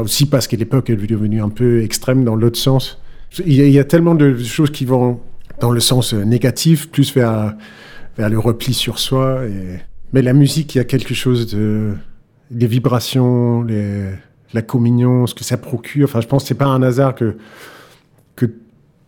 Aussi 0.00 0.26
parce 0.26 0.46
qu'à 0.46 0.56
l'époque 0.56 0.90
elle 0.90 1.02
est 1.02 1.06
devenue 1.06 1.40
un 1.40 1.48
peu 1.48 1.82
extrême 1.82 2.24
dans 2.24 2.34
l'autre 2.34 2.58
sens. 2.58 3.00
Il 3.44 3.54
y, 3.54 3.78
a, 3.78 3.84
tellement 3.84 4.14
de 4.14 4.36
choses 4.36 4.70
qui 4.70 4.84
vont 4.84 5.20
dans 5.60 5.70
le 5.70 5.80
sens 5.80 6.14
euh, 6.14 6.24
négatif, 6.24 6.90
plus 6.90 7.14
vers 7.14 7.54
le 8.16 8.38
repli 8.38 8.72
sur 8.72 8.98
soi. 8.98 9.42
Mais 10.12 10.22
la 10.22 10.32
musique, 10.32 10.74
il 10.74 10.78
y 10.78 10.80
a 10.80 10.84
quelque 10.84 11.12
chose 11.12 11.52
de 11.52 11.92
les 12.50 12.66
vibrations, 12.66 13.66
la 14.54 14.62
communion, 14.62 15.26
ce 15.26 15.34
que 15.34 15.44
ça 15.44 15.56
procure. 15.56 16.08
Enfin, 16.08 16.20
je 16.20 16.28
pense 16.28 16.44
que 16.44 16.48
c'est 16.48 16.54
pas 16.54 16.66
un 16.66 16.82
hasard 16.82 17.14
que, 17.14 17.36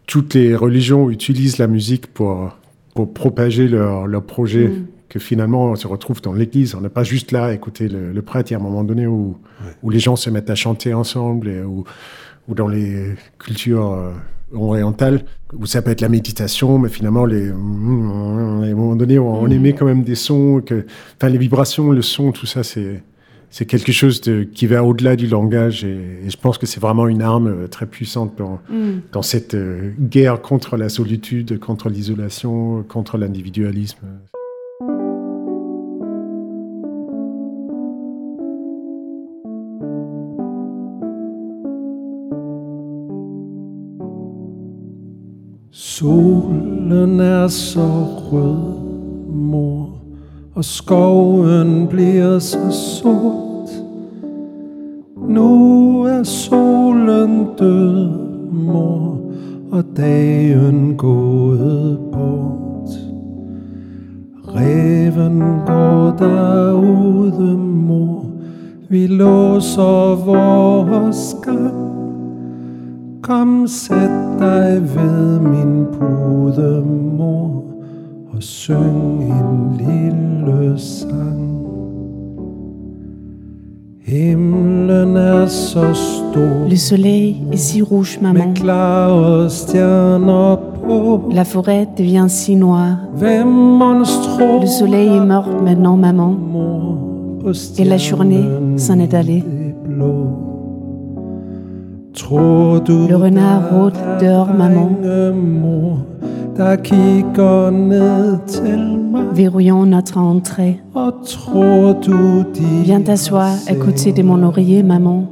toutes 0.07 0.33
les 0.33 0.57
religions 0.57 1.11
utilisent 1.11 1.59
la 1.59 1.66
musique 1.66 2.07
pour, 2.07 2.57
pour 2.94 3.12
propager 3.12 3.68
leur, 3.68 4.07
leur 4.07 4.24
projet. 4.24 4.68
Mm. 4.68 4.87
Que 5.09 5.18
finalement, 5.18 5.66
on 5.66 5.77
se 5.77 5.87
retrouve 5.87 6.21
dans 6.21 6.35
l'église. 6.35 6.75
On 6.75 6.83
n'est 6.83 6.90
pas 6.90 7.05
juste 7.05 7.33
là 7.33 7.47
à 7.47 7.53
écouter 7.53 7.88
le, 7.88 8.21
prêtre. 8.21 8.51
Il 8.51 8.55
y 8.55 8.57
a 8.57 8.61
un 8.61 8.62
moment 8.62 8.85
donné 8.85 9.07
où, 9.07 9.38
où 9.83 9.90
les 9.90 10.01
gens 10.01 10.16
se 10.16 10.29
mettent 10.29 10.51
à 10.51 10.55
chanter 10.55 10.92
ensemble, 10.92 11.49
et, 11.49 11.62
ou, 11.62 11.85
ou 12.49 12.55
dans 12.55 12.68
les 12.68 13.14
cultures 13.38 13.92
euh, 13.92 14.12
orientales, 14.53 15.23
où 15.53 15.66
ça 15.66 15.83
peut 15.83 15.90
être 15.90 16.01
la 16.01 16.09
méditation, 16.09 16.79
mais 16.79 16.88
finalement, 16.88 17.27
les, 17.27 17.51
à 17.51 17.53
un 17.53 18.75
moment 18.75 18.97
donné, 18.97 19.18
on, 19.18 19.47
mm. 19.47 19.53
émet 19.53 19.73
quand 19.75 19.87
même 19.87 20.03
des 20.03 20.14
sons, 20.14 20.62
que, 20.64 20.87
enfin, 21.16 21.29
les 21.29 21.38
vibrations, 21.38 21.90
le 21.90 22.03
son, 22.03 22.33
tout 22.33 22.47
ça, 22.47 22.62
c'est, 22.62 23.03
c'est 23.51 23.66
quelque 23.66 23.92
chose 23.92 24.21
de, 24.23 24.42
qui 24.42 24.66
va 24.66 24.83
au-delà 24.83 25.16
du 25.16 25.27
langage 25.27 25.85
et, 25.85 26.29
je 26.29 26.37
pense 26.37 26.59
que 26.59 26.66
c'est 26.66 26.81
vraiment 26.81 27.09
une 27.09 27.23
arme 27.23 27.49
euh, 27.49 27.66
très 27.66 27.87
puissante 27.87 28.35
dans, 28.37 28.61
mm. 28.71 29.01
dans 29.12 29.23
cette 29.23 29.55
euh, 29.55 29.92
guerre 29.99 30.40
contre 30.40 30.77
la 30.77 30.88
solitude, 30.88 31.59
contre 31.59 31.88
l'isolation, 31.88 32.83
contre 32.88 33.18
l'individualisme. 33.18 34.07
Solen 45.71 47.21
er 47.21 47.49
så 47.49 48.05
rød, 48.33 48.79
mor 49.29 49.99
og 50.59 50.65
skoven 50.65 51.87
bliver 51.89 52.39
så 52.39 52.71
sort. 52.71 53.71
Nu 55.29 56.03
er 56.03 56.23
solen 56.23 57.47
død, 57.59 58.11
mor, 58.53 59.21
og 59.71 59.85
dagen 59.97 60.97
gået 60.97 61.99
bort. 62.13 62.91
Reven 64.45 65.43
går 65.67 66.17
derude, 66.19 67.57
mor, 67.59 68.27
vi 68.89 69.07
låser 69.07 70.25
vores 70.25 71.37
gang. 71.43 71.88
Kom, 73.29 73.67
sæt 73.67 74.11
dig 74.38 74.83
ved 74.83 75.41
min 75.41 75.87
pude, 75.93 76.85
mor 77.19 77.64
og 78.33 78.43
syng 78.43 79.23
en 79.23 79.77
lille 79.79 80.79
sang. 80.79 81.67
Himlen 84.07 85.17
er 85.17 85.47
så 85.47 85.95
stor. 85.95 86.69
Le 86.69 86.77
soleil 86.77 87.37
est 87.53 87.61
si 87.61 87.83
rouge, 87.83 88.19
maman. 88.23 88.49
Med 88.49 88.57
klare 88.57 89.51
stjerner 89.51 90.57
på. 90.57 91.31
La 91.31 91.45
forêt 91.45 91.87
devient 91.99 92.31
si 92.31 92.55
noire. 92.55 92.97
Le 94.62 94.67
soleil 94.79 95.09
est 95.09 95.27
mort 95.27 95.49
maintenant, 95.64 95.97
maman. 95.97 96.37
Et 97.79 97.85
la 97.85 97.99
journée 97.99 98.45
s'en 98.79 98.99
est 98.99 99.14
allée. 99.14 99.45
Le 102.31 103.15
renard 103.15 103.71
rôde 103.71 103.95
dehors, 104.21 104.53
maman. 104.53 104.91
Verrouillons 109.33 109.87
notre 109.87 110.19
entrée. 110.19 110.81
Viens 112.83 113.01
t'asseoir 113.01 113.55
à 113.69 113.75
côté 113.75 114.13
de 114.13 114.23
mon 114.23 114.43
oreiller, 114.43 114.83
maman, 114.83 115.27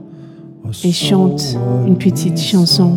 et 0.84 0.92
chante 0.92 1.56
une 1.86 1.96
petite 1.96 2.38
chanson. 2.38 2.92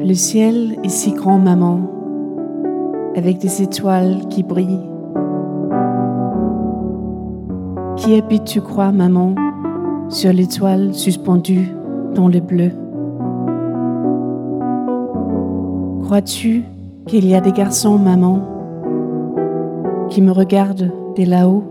Le 0.00 0.14
ciel 0.14 0.76
est 0.84 0.88
si 0.88 1.12
grand, 1.12 1.38
maman, 1.38 1.90
avec 3.16 3.38
des 3.38 3.62
étoiles 3.62 4.26
qui 4.30 4.42
brillent. 4.42 4.87
Qui 7.98 8.14
habite, 8.14 8.44
tu 8.44 8.60
crois, 8.60 8.92
maman, 8.92 9.34
sur 10.08 10.32
l'étoile 10.32 10.94
suspendue 10.94 11.68
dans 12.14 12.28
le 12.28 12.38
bleu? 12.38 12.70
Crois-tu 16.04 16.62
qu'il 17.06 17.26
y 17.26 17.34
a 17.34 17.40
des 17.40 17.50
garçons, 17.50 17.98
maman, 17.98 18.38
qui 20.10 20.22
me 20.22 20.30
regardent 20.30 20.92
de 21.16 21.24
là-haut? 21.28 21.64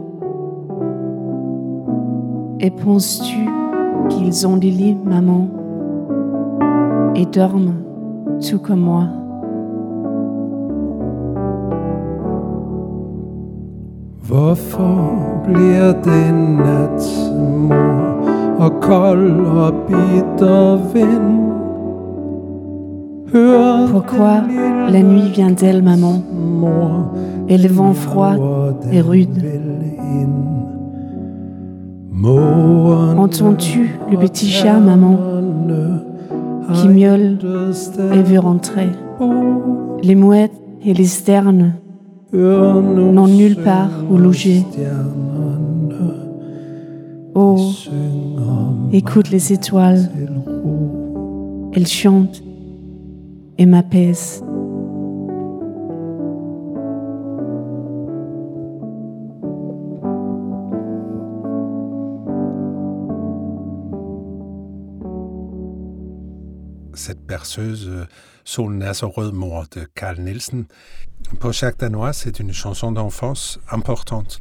Et 2.60 2.72
penses-tu 2.72 3.48
qu'ils 4.10 4.46
ont 4.46 4.58
des 4.58 4.70
lits, 4.70 4.98
maman, 5.06 5.48
et 7.16 7.26
dorment 7.26 7.76
tout 8.48 8.60
comme 8.60 8.82
moi? 8.82 9.06
Hvorfor 14.28 15.16
bliver 15.44 15.94
det 16.04 16.34
nat, 16.58 17.02
mor, 17.60 18.28
og 18.60 18.72
kold 18.82 19.46
og 19.46 19.74
bitter 19.88 20.78
vind? 20.94 21.48
Pourquoi 23.92 24.42
la 24.90 25.02
nuit 25.02 25.38
vient-elle, 25.38 25.82
maman, 25.82 26.24
et 27.48 27.58
le 27.58 27.70
vent 27.70 27.94
froid 27.94 28.36
et 28.92 29.02
rude. 29.02 29.42
Entends-tu 33.18 33.90
le 34.12 34.18
petit 34.18 34.48
chat, 34.48 34.80
maman, 34.80 35.18
qui 36.74 36.90
miaule 36.90 37.38
et 38.14 38.24
veut 38.24 38.40
rentrer? 38.40 38.90
Les 40.04 40.16
mouettes 40.16 40.60
et 40.86 40.94
les 40.94 41.06
sternes 41.06 41.74
n'ont 42.34 43.28
nulle 43.28 43.62
part 43.64 43.90
où 44.10 44.18
loger. 44.18 44.64
Oh, 47.36 47.72
écoute 48.92 49.30
les 49.30 49.54
étoiles, 49.54 50.10
elles 51.74 51.88
chantent 51.88 52.42
et 53.58 53.66
m'apaise. 53.66 54.44
Cette 66.94 67.26
berceuse 67.26 68.08
Sol 68.44 68.74
Nazareth 68.74 69.34
mort 69.34 69.66
de 69.76 69.86
Carl 69.94 70.20
Nielsen. 70.20 70.66
Pour 71.40 71.54
chaque 71.54 71.80
Danois, 71.80 72.14
c'est 72.14 72.40
une 72.40 72.54
chanson 72.54 72.92
d'enfance 72.92 73.60
importante 73.70 74.40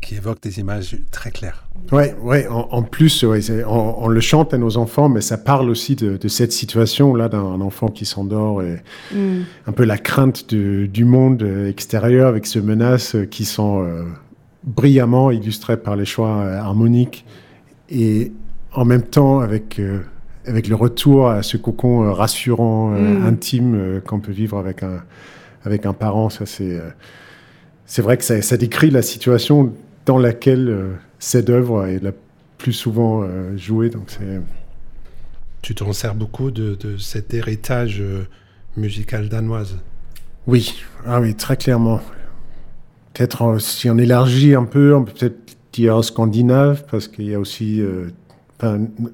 qui 0.00 0.14
évoque 0.14 0.40
des 0.42 0.60
images 0.60 0.96
très 1.10 1.30
claires. 1.30 1.64
Ouais, 1.90 2.14
ouais. 2.20 2.46
En, 2.48 2.82
plus, 2.82 3.24
on, 3.24 4.08
le 4.08 4.20
chante 4.20 4.54
à 4.54 4.58
nos 4.58 4.76
enfants, 4.76 5.08
mais 5.08 5.20
ça 5.20 5.38
parle 5.38 5.70
aussi 5.70 5.96
de, 5.96 6.28
cette 6.28 6.52
situation-là 6.52 7.28
d'un 7.28 7.60
enfant 7.60 7.88
qui 7.88 8.04
s'endort 8.04 8.62
et 8.62 8.82
mm. 9.12 9.42
un 9.66 9.72
peu 9.72 9.84
la 9.84 9.98
crainte 9.98 10.52
du 10.54 11.04
monde 11.04 11.42
extérieur 11.42 12.28
avec 12.28 12.46
ces 12.46 12.60
menaces 12.60 13.16
qui 13.30 13.44
sont 13.44 13.82
euh, 13.82 14.04
brillamment 14.64 15.30
illustrées 15.30 15.76
par 15.76 15.96
les 15.96 16.04
choix 16.04 16.38
euh, 16.38 16.58
harmoniques 16.58 17.24
et 17.90 18.32
en 18.72 18.84
même 18.84 19.02
temps 19.02 19.40
avec 19.40 19.78
euh, 19.78 20.00
avec 20.46 20.68
le 20.68 20.74
retour 20.74 21.28
à 21.28 21.42
ce 21.42 21.56
cocon 21.56 22.12
rassurant, 22.12 22.90
mm. 22.90 23.26
intime 23.26 24.00
qu'on 24.06 24.20
peut 24.20 24.32
vivre 24.32 24.58
avec 24.58 24.82
un 24.82 25.02
avec 25.68 25.86
un 25.86 25.92
parent. 25.92 26.30
Ça 26.30 26.46
c'est 26.46 26.80
c'est 27.88 28.02
vrai 28.02 28.18
que 28.18 28.24
ça, 28.24 28.40
ça, 28.42 28.56
décrit 28.58 28.90
la 28.90 29.00
situation 29.00 29.72
dans 30.04 30.18
laquelle 30.18 30.68
euh, 30.68 30.92
cette 31.18 31.48
œuvre 31.48 31.86
est 31.86 32.02
la 32.02 32.12
plus 32.58 32.74
souvent 32.74 33.22
euh, 33.22 33.56
jouée. 33.56 33.88
Donc 33.88 34.04
c'est... 34.08 34.40
Tu 35.62 35.74
t'en 35.74 35.92
sers 35.92 36.14
beaucoup 36.14 36.50
de, 36.50 36.76
cet 36.98 37.32
héritage 37.32 38.00
euh, 38.00 38.26
musical 38.76 39.30
danoise? 39.30 39.78
Oui, 40.46 40.74
ah 41.06 41.20
oui, 41.20 41.34
très 41.34 41.56
clairement. 41.56 42.00
Peut-être 43.14 43.58
si 43.58 43.88
on 43.88 43.96
élargit 43.96 44.54
un 44.54 44.64
peu, 44.64 44.94
on 44.94 45.04
peut 45.04 45.12
peut-être 45.12 45.56
dire 45.72 46.04
scandinave, 46.04 46.84
parce 46.90 47.08
qu'il 47.08 47.26
y 47.26 47.34
a 47.34 47.40
aussi, 47.40 47.82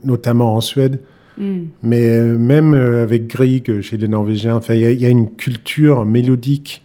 notamment 0.04 0.54
en 0.54 0.60
Suède, 0.60 1.00
hmm. 1.38 1.64
mais 1.82 2.20
même 2.20 2.74
avec 2.74 3.26
Grieg 3.26 3.80
chez 3.80 3.96
les 3.96 4.08
Norvégiens, 4.08 4.60
il 4.70 4.80
y, 4.80 5.06
a 5.06 5.08
une 5.08 5.30
culture 5.30 6.04
mélodique 6.04 6.82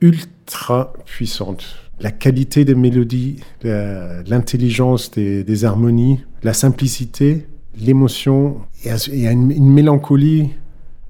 ultra 0.00 0.92
puissante 1.06 1.82
la 2.02 2.10
qualité 2.10 2.64
des 2.64 2.74
mélodies, 2.74 3.36
l'intelligence 3.62 5.10
des, 5.12 5.64
harmonies, 5.64 6.20
la 6.42 6.52
simplicité, 6.52 7.46
l'émotion. 7.78 8.56
Il 8.84 9.20
y 9.20 9.26
a, 9.26 9.30
une, 9.30 9.70
mélancolie, 9.70 10.50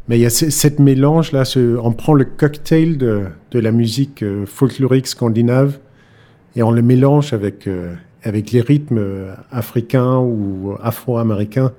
mais 0.07 0.19
il 0.19 0.23
y 0.23 0.27
a 0.27 0.31
cette 0.31 0.79
mélange 0.79 1.33
là. 1.33 1.45
on 1.83 1.93
prend 1.93 2.13
le 2.13 2.25
cocktail 2.25 2.99
de, 2.99 3.27
la 3.55 3.73
musique 3.73 4.23
euh, 4.23 4.45
folklorique 4.47 5.07
scandinave 5.07 5.79
et 6.57 6.63
on 6.63 6.71
le 6.71 6.83
mélange 6.83 7.33
avec 7.33 7.67
euh, 7.67 7.95
avec 8.23 8.53
les 8.53 8.61
rythmes 8.61 8.99
euh, 8.99 9.35
africains 9.51 10.19
ou 10.19 10.77
afro-américains. 10.83 11.73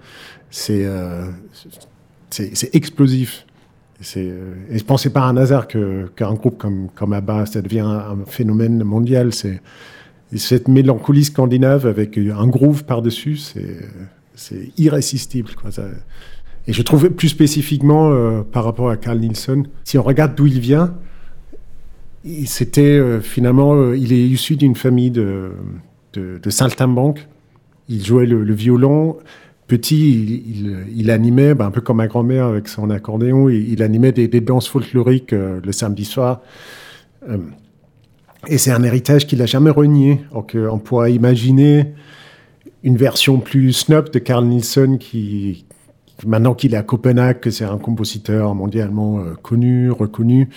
C'est 0.49 0.85
c'est 2.33 2.75
explosif. 2.75 3.45
Euh, 4.17 4.53
et 4.69 4.77
je 4.77 4.83
pense 4.83 5.03
que 5.03 5.09
pas 5.09 5.23
un 5.23 5.37
hasard 5.37 5.67
qu'un 5.67 6.33
groupe 6.33 6.57
comme, 6.57 6.89
comme 6.93 7.13
ABBA, 7.13 7.45
ça 7.45 7.61
devient 7.61 7.81
un, 7.81 8.17
phénomène 8.25 8.83
mondial. 8.83 9.33
C'est 9.33 9.61
cette 10.35 10.67
mélancolie 10.67 11.25
scandinave 11.25 11.85
avec 11.85 12.17
un 12.17 12.47
groove 12.47 12.85
par-dessus, 12.85 13.37
c'est 14.35 14.71
irrésistible. 14.77 15.51
Et 16.65 16.73
je 16.73 16.81
trouve 16.81 17.09
plus 17.09 17.29
spécifiquement 17.29 18.11
euh, 18.11 18.41
par 18.41 18.63
rapport 18.63 18.89
à 18.89 18.97
Carl 18.97 19.19
Nielsen, 19.19 19.67
si 19.83 19.97
on 19.97 20.03
regarde 20.03 20.33
d'où 20.33 20.47
il 20.47 20.59
vient, 20.59 20.95
c'était 22.45 22.81
euh, 22.81 23.19
finalement, 23.19 23.93
il 23.93 24.11
est 24.11 24.27
issu 24.27 24.55
d'une 24.55 24.75
famille 24.75 25.11
de, 25.11 25.51
de, 26.13 26.39
de 26.41 26.49
saltimbanques. 26.49 27.27
Il 27.89 28.03
jouait 28.03 28.25
le, 28.25 28.53
violon 28.53 29.17
petit, 29.67 30.43
il, 30.95 31.11
animait, 31.11 31.53
ben, 31.53 31.65
un 31.65 31.71
peu 31.71 31.81
comme 31.81 31.97
ma 31.97 32.07
grand-mère 32.07 32.45
avec 32.45 32.67
son 32.67 32.89
accordéon, 32.89 33.49
il, 33.49 33.81
animait 33.81 34.11
des, 34.11 34.27
danses 34.41 34.67
folkloriques 34.67 35.33
euh, 35.33 35.59
le 35.63 35.71
samedi 35.71 36.05
soir. 36.05 36.41
Euh, 37.29 37.37
et 38.47 38.57
c'est 38.57 38.71
un 38.71 38.83
héritage 38.83 39.25
qu'il 39.25 39.39
n'a 39.39 39.45
jamais 39.45 39.69
renié. 39.69 40.21
Donc, 40.33 40.55
on 40.55 40.77
pourrait 40.77 41.13
imaginer 41.13 41.93
une 42.83 42.97
version 42.97 43.39
plus 43.39 43.71
snob 43.71 44.09
de 44.11 44.19
Carl 44.19 44.45
Nielsen 44.45 44.97
qui, 44.97 45.65
maintenant 46.25 46.53
qu'il 46.53 46.73
est 46.73 46.77
à 46.77 46.83
Copenhague, 46.83 47.39
que 47.39 47.49
c'est 47.49 47.65
un 47.65 47.77
compositeur 47.77 48.53
mondialement 48.55 49.19
euh, 49.19 49.33
connu, 49.41 49.91
reconnu, 49.91 50.49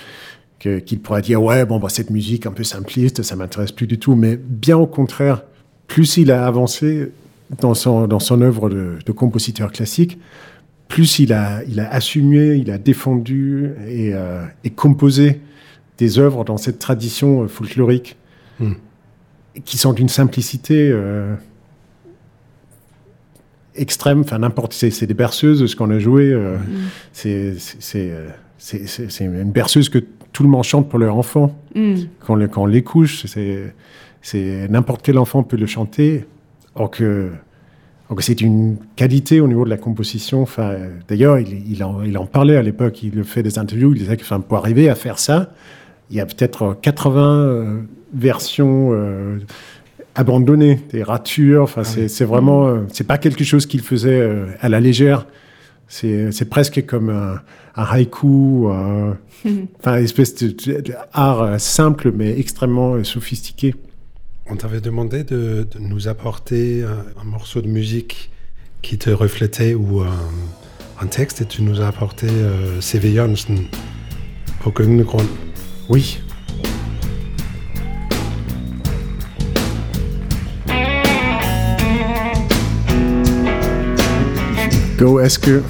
qu'il 0.59 1.01
pourrait 1.01 1.23
dire 1.23 1.43
ouais 1.43 1.65
bon 1.67 1.79
bah, 1.79 1.89
cette 1.89 2.11
musique 2.11 2.47
un 2.47 2.53
peu 2.53 2.65
simpliste, 2.65 3.23
ça 3.23 3.37
m'intéresse 3.37 3.73
plus 3.73 3.87
du 3.87 3.99
tout. 3.99 4.15
Mais 4.15 4.37
bien 4.37 4.77
au 4.77 4.87
contraire, 4.87 5.43
plus 5.87 6.17
il 6.17 6.31
a 6.31 6.47
avancé, 6.47 7.11
dans 7.61 7.75
son, 7.75 8.07
dans 8.07 8.19
son 8.19 8.41
œuvre 8.41 8.69
de, 8.69 9.13
compositeur 9.13 9.73
classique, 9.73 10.19
plus 10.89 11.19
il 11.19 11.33
a, 11.33 11.63
il 11.65 11.81
a 11.81 11.93
assumé, 11.93 12.55
il 12.55 12.71
a 12.71 12.79
défendu 12.79 13.71
et, 13.87 14.15
euh, 14.15 14.45
et 14.65 14.71
composé 14.71 15.41
des 15.99 16.19
œuvres 16.19 16.45
dans 16.45 16.57
cette 16.57 16.79
tradition 16.79 17.43
euh, 17.43 17.49
folklorique 17.49 18.17
hmm. 18.61 18.73
qui 19.65 19.79
sont 19.79 19.93
d'une 19.93 20.09
simplicité 20.09 20.91
euh, 20.93 21.35
extrême. 23.75 24.21
Enfin, 24.21 24.39
n'importe, 24.39 24.73
c'est, 24.73 25.07
des 25.07 25.15
berceuses, 25.15 25.67
ce 25.67 25.77
qu'on 25.77 25.91
a 25.91 25.99
joué. 25.99 26.35
Hmm. 26.35 26.59
C'est, 27.13 27.57
c'est, 28.59 29.21
une 29.21 29.51
berceuse 29.51 29.89
que 29.89 29.99
tout 30.33 30.43
le 30.43 30.49
monde 30.49 30.65
chante 30.65 30.89
pour 30.89 30.99
leur 30.99 31.17
enfant. 31.17 31.57
Hmm. 31.75 31.95
Quand, 32.21 32.39
quand 32.49 32.63
on 32.63 32.67
les 32.67 32.83
couche, 32.83 33.27
c'est, 33.27 33.75
c'est 34.23 34.69
n'importe 34.69 35.03
quel 35.03 35.19
enfant 35.19 35.43
peut 35.43 35.57
le 35.57 35.67
chanter. 35.67 36.25
Or 36.75 36.91
que 36.91 37.31
c'est 38.21 38.41
une 38.41 38.77
qualité 38.97 39.41
au 39.41 39.49
niveau 39.49 39.65
de 39.65 39.71
la 39.71 39.79
composition. 39.79 40.43
Enfin, 40.43 40.77
d'ailleurs, 41.09 41.39
il, 41.39 41.71
il, 41.71 41.83
en, 41.83 42.03
il, 42.03 42.17
en, 42.19 42.27
parlait 42.27 42.57
à 42.57 42.63
l'époque. 42.63 43.03
Il 43.03 43.25
fait 43.25 43.43
des 43.43 43.59
interviews. 43.59 43.93
Il 43.93 43.99
disait 43.99 44.17
que 44.17 44.23
enfin, 44.23 44.41
pour 44.41 44.59
arriver 44.59 44.89
à 44.89 44.95
faire 44.95 45.19
ça, 45.19 45.53
il 46.11 46.17
y 46.17 46.21
a 46.21 46.27
peut-être 46.27 46.77
80 46.83 47.41
euh, 47.41 47.81
versions 48.15 48.91
euh, 48.93 49.39
abandonnées, 50.15 50.81
des 50.91 51.03
ratures. 51.03 51.63
Enfin, 51.63 51.83
ah 51.85 52.09
c'est 52.09 52.25
vraiment, 52.25 52.67
euh, 52.67 52.81
c'est 52.93 53.07
pas 53.07 53.19
quelque 53.19 53.45
chose 53.45 53.67
qu'il 53.67 53.81
faisait 53.81 54.21
euh, 54.21 54.47
à 54.61 54.69
la 54.69 54.81
légère. 54.81 55.27
C'est 55.89 56.49
presque 56.51 56.85
comme 56.87 57.11
un, 57.11 57.41
haïku, 57.75 58.69
un, 58.71 59.17
enfin, 59.79 59.99
une 59.99 60.05
espèce 60.05 60.35
d'art 60.35 61.61
simple 61.61 62.13
mais 62.13 62.39
extrêmement 62.39 63.03
sophistiqué. 63.05 63.75
On 64.49 64.57
t'avait 64.57 64.81
demandé 64.81 65.25
de, 65.25 65.67
nous 65.79 66.09
apporter 66.09 66.85
un, 66.85 67.25
morceau 67.25 67.63
de 67.63 67.69
musique 67.69 68.31
qui 68.83 68.99
te 68.99 69.11
reflétait 69.11 69.75
ou 69.75 70.01
un, 70.01 71.07
texte 71.07 71.41
et 71.41 71.45
tu 71.45 71.63
nous 71.63 71.81
as 71.81 71.89
apporté 71.89 72.27
euh, 72.29 72.81
C.V. 72.81 73.13
Jørgensen 73.13 73.67
på 74.61 74.71
Grund. 74.71 75.05
Oui. 75.89 76.19
Go, 84.99 85.21
est-ce 85.21 85.39
que... 85.39 85.63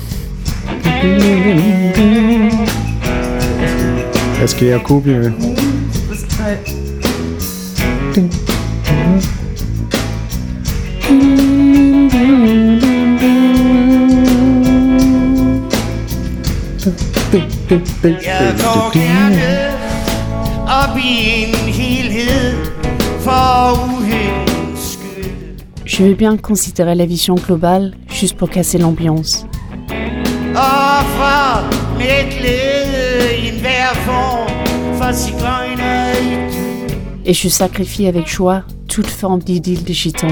Est-ce 4.40 4.54
a 4.72 4.78
Je 25.84 26.04
veux 26.04 26.14
bien 26.14 26.36
considérer 26.36 26.94
la 26.94 27.06
vision 27.06 27.34
globale 27.34 27.94
juste 28.16 28.36
pour 28.36 28.48
casser 28.48 28.78
l'ambiance. 28.78 29.46
Et 37.24 37.34
je 37.34 37.48
sacrifie 37.48 38.06
avec 38.06 38.26
joie 38.26 38.62
toute 38.88 39.06
forme 39.06 39.40
d'idylle 39.40 39.84
de 39.84 39.92
gitan. 39.92 40.28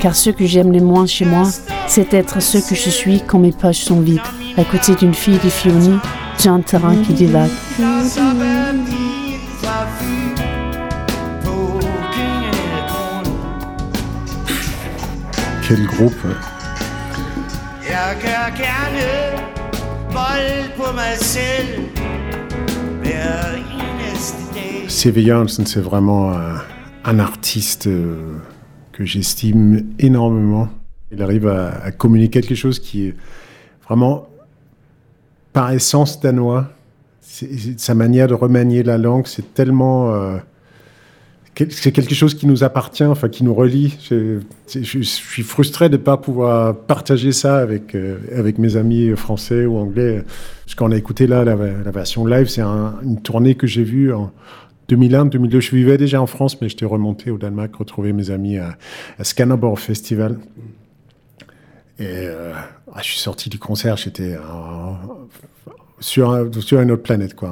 Car 0.00 0.16
ce 0.16 0.30
que 0.30 0.46
j'aime 0.46 0.72
le 0.72 0.80
moins 0.80 1.06
chez 1.06 1.24
moi, 1.24 1.48
c'est 1.86 2.14
être 2.14 2.40
ce 2.40 2.58
que 2.58 2.74
je 2.74 2.90
suis 2.90 3.20
quand 3.26 3.38
mes 3.38 3.52
poches 3.52 3.78
sont 3.78 4.00
vides, 4.00 4.20
à 4.56 4.64
côté 4.64 4.94
d'une 4.94 5.14
fille 5.14 5.38
de 5.44 5.50
Fioni, 5.50 5.98
sur 6.38 6.52
un 6.52 6.60
terrain 6.60 6.96
qui 7.04 7.12
divague. 7.12 7.50
Quel 15.68 15.84
groupe? 15.84 16.14
Janssen, 25.26 25.66
c'est 25.66 25.82
vraiment 25.82 26.32
un, 27.04 27.18
artiste 27.18 27.86
euh, 27.86 28.38
que 28.92 29.04
j'estime 29.04 29.84
énormément. 29.98 30.70
Il 31.12 31.22
arrive 31.22 31.46
à, 31.46 31.90
communiquer 31.90 32.40
quelque 32.40 32.54
chose 32.54 32.78
qui 32.78 33.08
est 33.08 33.16
vraiment 33.86 34.26
par 35.52 35.70
essence 35.72 36.18
danois. 36.18 36.72
sa 37.20 37.94
manière 37.94 38.26
de 38.26 38.32
remanier 38.32 38.82
la 38.82 38.96
langue, 38.96 39.26
c'est 39.26 39.52
tellement 39.52 40.14
euh, 40.14 40.38
c'est 41.70 41.92
quelque 41.92 42.14
chose 42.14 42.34
qui 42.34 42.46
nous 42.46 42.62
appartient, 42.62 43.04
enfin 43.04 43.28
qui 43.28 43.42
nous 43.42 43.54
relie. 43.54 43.96
Je, 44.10 44.40
suis 45.02 45.42
frustré 45.42 45.88
de 45.88 45.96
ne 45.96 46.02
pas 46.02 46.16
pouvoir 46.16 46.76
partager 46.76 47.32
ça 47.32 47.58
avec, 47.58 47.94
euh, 47.94 48.18
avec 48.36 48.58
mes 48.58 48.76
amis 48.76 49.16
français 49.16 49.66
ou 49.66 49.76
anglais. 49.76 50.22
Parce 50.64 50.74
qu'on 50.74 50.92
a 50.92 50.96
écouté 50.96 51.26
là 51.26 51.44
la, 51.44 51.56
version 51.56 52.26
live, 52.26 52.48
c'est 52.48 52.62
une 52.62 53.20
tournée 53.22 53.54
que 53.54 53.66
j'ai 53.66 53.82
vue 53.82 54.12
en 54.12 54.30
2001, 54.88 55.26
2002. 55.26 55.60
Je 55.60 55.74
vivais 55.74 55.98
déjà 55.98 56.22
en 56.22 56.26
France, 56.26 56.60
mais 56.60 56.68
j'étais 56.68 56.84
remonté 56.84 57.30
au 57.30 57.38
Danemark, 57.38 57.74
retrouver 57.74 58.12
mes 58.12 58.30
amis 58.30 58.58
à, 58.58 58.76
à 59.18 59.24
Festival. 59.76 60.38
Et 61.98 62.04
euh, 62.06 62.52
ah, 62.94 63.00
je 63.02 63.08
suis 63.08 63.18
sorti 63.18 63.48
du 63.48 63.58
concert, 63.58 63.96
j'étais 63.96 64.36
sur, 65.98 66.48
sur 66.60 66.80
une 66.80 66.92
autre 66.92 67.02
planète, 67.02 67.34
quoi 67.34 67.50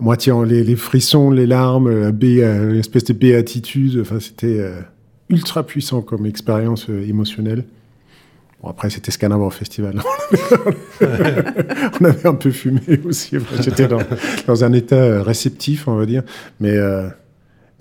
moitié 0.00 0.32
les, 0.46 0.64
les, 0.64 0.76
frissons, 0.76 1.30
les 1.30 1.46
larmes, 1.46 2.10
l'espèce 2.10 3.04
de 3.04 3.12
béatitude. 3.12 3.98
Enfin, 4.00 4.20
c'était 4.20 4.58
euh, 4.58 4.80
ultra 5.28 5.64
puissant 5.64 6.02
comme 6.02 6.26
expérience 6.26 6.88
euh, 6.90 7.06
émotionnelle. 7.06 7.64
Bon, 8.62 8.70
après, 8.70 8.90
c'était 8.90 9.10
Scanner 9.10 9.36
Festival. 9.50 10.00
on 12.00 12.04
avait 12.04 12.26
un 12.26 12.34
peu 12.34 12.50
fumé 12.50 12.80
aussi. 13.04 13.36
J'étais 13.60 13.86
dans, 13.86 14.00
dans, 14.46 14.64
un 14.64 14.72
état 14.72 14.96
euh, 14.96 15.22
réceptif, 15.22 15.86
on 15.86 15.96
va 15.96 16.06
dire. 16.06 16.22
Mais 16.60 16.76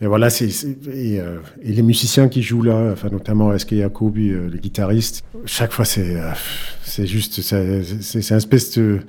mais 0.01 0.07
voilà, 0.07 0.27
euh, 0.27 1.39
et, 1.63 1.71
les 1.71 1.81
musiciens 1.81 2.27
qui 2.27 2.41
jouent 2.41 2.63
là, 2.63 2.89
enfin, 2.91 3.09
notamment 3.09 3.53
S.K. 3.53 3.75
Jacobi, 3.75 4.31
euh, 4.31 4.49
le 4.49 4.57
guitariste, 4.57 5.23
chaque 5.45 5.71
fois 5.71 5.85
c'est, 5.85 6.17
euh, 6.17 7.05
juste, 7.05 7.41
c'est, 7.41 7.83
c'est 7.83 8.29
une 8.29 8.37
espèce 8.37 8.77
de 8.77 8.99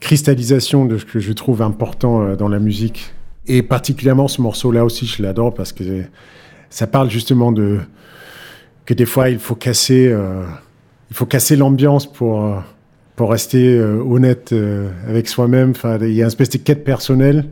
cristallisation 0.00 0.84
de 0.84 0.98
ce 0.98 1.04
que 1.04 1.20
je 1.20 1.32
trouve 1.32 1.62
important 1.62 2.34
dans 2.34 2.48
la 2.48 2.58
musique. 2.58 3.14
Et 3.46 3.62
particulièrement 3.62 4.26
ce 4.26 4.42
morceau-là 4.42 4.84
aussi, 4.84 5.06
je 5.06 5.22
l'adore 5.22 5.54
parce 5.54 5.72
que 5.72 5.84
ça 6.70 6.88
parle 6.88 7.08
justement 7.08 7.52
de 7.52 7.78
que 8.84 8.94
des 8.94 9.06
fois 9.06 9.30
il 9.30 9.38
faut 9.38 9.54
casser, 9.54 10.12
il 11.10 11.16
faut 11.16 11.26
casser 11.26 11.54
l'ambiance 11.54 12.12
pour 12.12 12.62
pour 13.14 13.30
rester 13.30 13.80
honnête 13.80 14.52
avec 15.06 15.28
soi-même. 15.28 15.70
Enfin, 15.70 15.98
il 16.00 16.12
y 16.12 16.20
a 16.20 16.24
une 16.24 16.26
espèce 16.26 16.50
de 16.50 16.58
quête 16.58 16.82
personnelle 16.82 17.46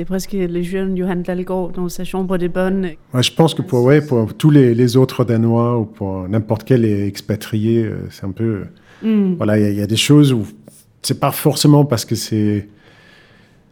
c'est 0.00 0.06
presque 0.06 0.32
les 0.32 0.62
jeunes 0.62 0.96
Johan 0.96 1.16
Dalgaard 1.16 1.72
dans 1.72 1.90
sa 1.90 2.04
chambre 2.04 2.38
des 2.38 2.48
bonnes. 2.48 2.92
je 3.12 3.30
pense 3.32 3.52
que 3.52 3.60
pour, 3.60 3.82
ouais, 3.82 4.00
pour 4.00 4.32
tous 4.32 4.48
les, 4.48 4.96
autres 4.96 5.24
Danois 5.24 5.78
ou 5.78 5.84
pour 5.84 6.26
n'importe 6.26 6.64
quel 6.64 6.86
expatrié, 6.86 7.84
euh, 7.84 8.08
c'est 8.08 8.24
un 8.24 8.30
peu. 8.30 8.62
Hmm. 9.02 9.34
Voilà, 9.34 9.58
il 9.58 9.76
y, 9.76 9.82
a 9.82 9.86
des 9.86 9.98
choses 9.98 10.32
où 10.32 10.46
c'est 11.02 11.20
pas 11.20 11.32
forcément 11.32 11.84
parce 11.84 12.06
que 12.06 12.14
c'est 12.14 12.68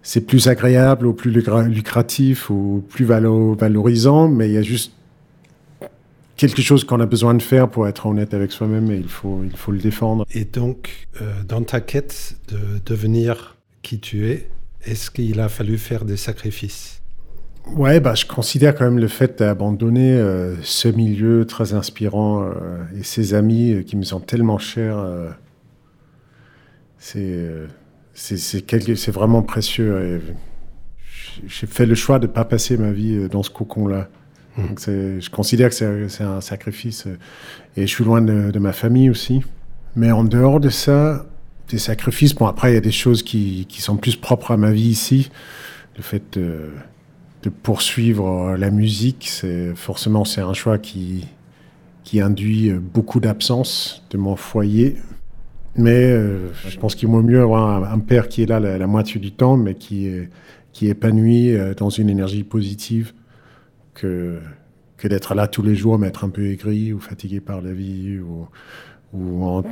c'est 0.03 0.21
plus 0.21 0.49
agréable 0.49 1.07
ou 1.07 1.15
plus 1.15 1.31
lucratif 1.31 2.51
ou 2.51 2.85
plus 2.91 3.07
valorisant, 3.07 4.29
mais 4.29 4.49
il 4.49 4.53
y 4.53 4.59
a 4.59 4.63
juste 4.63 4.93
quelque 6.37 6.61
chose 6.61 6.85
qu'on 6.85 7.01
a 7.01 7.07
besoin 7.07 7.33
de 7.33 7.43
faire 7.43 7.71
pour 7.71 7.89
être 7.89 8.05
honnête 8.05 8.35
avec 8.35 8.53
soi-même 8.53 8.91
et 8.91 8.97
il 8.97 9.09
faut, 9.09 9.41
il 9.45 9.57
faut 9.57 9.73
le 9.73 9.79
défendre. 9.79 10.27
Et 10.35 10.45
donc, 10.45 11.09
euh, 11.23 11.43
dans 11.49 11.63
ta 11.63 11.81
quête 11.81 12.37
de 12.49 12.81
devenir 12.85 13.57
qui 13.81 13.99
tu 13.99 14.29
es, 14.29 14.47
est-ce 14.85 15.11
qu'il 15.11 15.41
a 15.41 15.49
fallu 15.49 15.79
faire 15.79 16.05
des 16.05 16.17
sacrifices? 16.17 16.99
Ouais, 17.77 18.01
bah, 18.01 18.15
je 18.15 18.25
considère 18.25 18.75
quand 18.75 18.85
même 18.85 18.99
le 18.99 19.09
fait 19.09 19.39
d'abandonner 19.41 20.15
euh, 20.15 20.57
ce 20.63 20.89
milieu 20.89 21.45
très 21.45 21.75
inspirant 21.75 22.43
euh, 22.43 22.53
et 22.99 23.03
ses 23.03 23.35
amis 23.35 23.73
euh, 23.73 23.83
qui 23.83 23.97
me 23.97 24.05
sont 24.05 24.21
tellement 24.21 24.59
chers, 24.59 25.05
c'est 26.99 27.69
c'est 28.15 29.11
vraiment 29.11 29.43
précieux. 29.43 30.21
J'ai 31.47 31.67
fait 31.67 31.87
le 31.87 31.95
choix 31.95 32.19
de 32.19 32.27
ne 32.27 32.33
pas 32.33 32.45
passer 32.45 32.77
ma 32.77 32.91
vie 32.91 33.29
dans 33.29 33.45
ce 33.45 33.51
cocon-là. 33.51 34.09
Mmh. 34.57 34.65
Je 35.21 35.31
considère 35.31 35.71
que 35.71 36.09
c'est 36.09 36.25
un 36.25 36.41
sacrifice. 36.41 37.07
Et 37.77 37.83
je 37.83 37.87
suis 37.87 38.03
loin 38.03 38.21
de, 38.21 38.51
de 38.51 38.59
ma 38.59 38.73
famille 38.73 39.09
aussi. 39.09 39.43
Mais 39.95 40.11
en 40.11 40.25
dehors 40.25 40.59
de 40.59 40.69
ça, 40.69 41.27
des 41.69 41.79
sacrifices. 41.79 42.35
Bon, 42.35 42.47
après, 42.47 42.73
il 42.73 42.75
y 42.75 42.79
a 42.79 42.83
des 42.83 42.91
choses 42.91 43.23
qui, 43.23 43.67
qui, 43.69 43.81
sont 43.81 43.97
plus 43.97 44.17
propres 44.17 44.53
à 44.53 44.57
ma 44.57 44.71
vie 44.71 44.89
ici. 44.89 45.31
Le 45.97 46.03
fait 46.03 46.39
de, 46.39 46.71
poursuivre 47.63 48.57
la 48.59 48.71
musique, 48.71 49.27
c'est 49.31 49.75
forcément 49.75 50.27
c'est 50.27 50.43
un 50.43 50.53
choix 50.53 50.77
qui, 50.77 51.27
qui 52.05 52.21
induit 52.21 52.71
beaucoup 52.73 53.21
d'absence 53.21 54.05
de 54.11 54.19
mon 54.19 54.37
foyer. 54.37 54.97
Mais 55.77 56.11
euh, 56.11 56.53
je 56.67 56.77
pense 56.77 56.95
qu'il 56.95 57.09
vaut 57.09 57.23
mieux 57.23 57.41
avoir 57.41 57.91
un, 57.91 57.99
père 58.01 58.29
qui 58.29 58.43
est 58.43 58.47
là 58.47 58.59
la, 58.59 58.87
moitié 58.87 59.21
du 59.21 59.33
temps, 59.33 59.57
mais 59.57 59.75
qui 59.75 60.09
est, 60.09 60.29
qui 60.73 60.89
est 60.89 60.91
épanoui 60.91 61.55
euh, 61.55 61.73
dans 61.75 61.89
une 61.89 62.11
énergie 62.11 62.43
positive, 62.43 63.13
que, 63.95 64.41
que 64.97 65.07
d'être 65.07 65.35
là 65.35 65.47
tous 65.47 65.63
les 65.63 65.77
jours, 65.77 65.99
mais 65.99 66.09
être 66.09 66.25
un 66.25 66.31
peu 66.31 66.51
aigri 66.51 66.93
ou 66.93 66.99
fatigué 66.99 67.41
par 67.41 67.63
la 67.63 67.73
vie, 67.73 68.19
où 69.13 69.63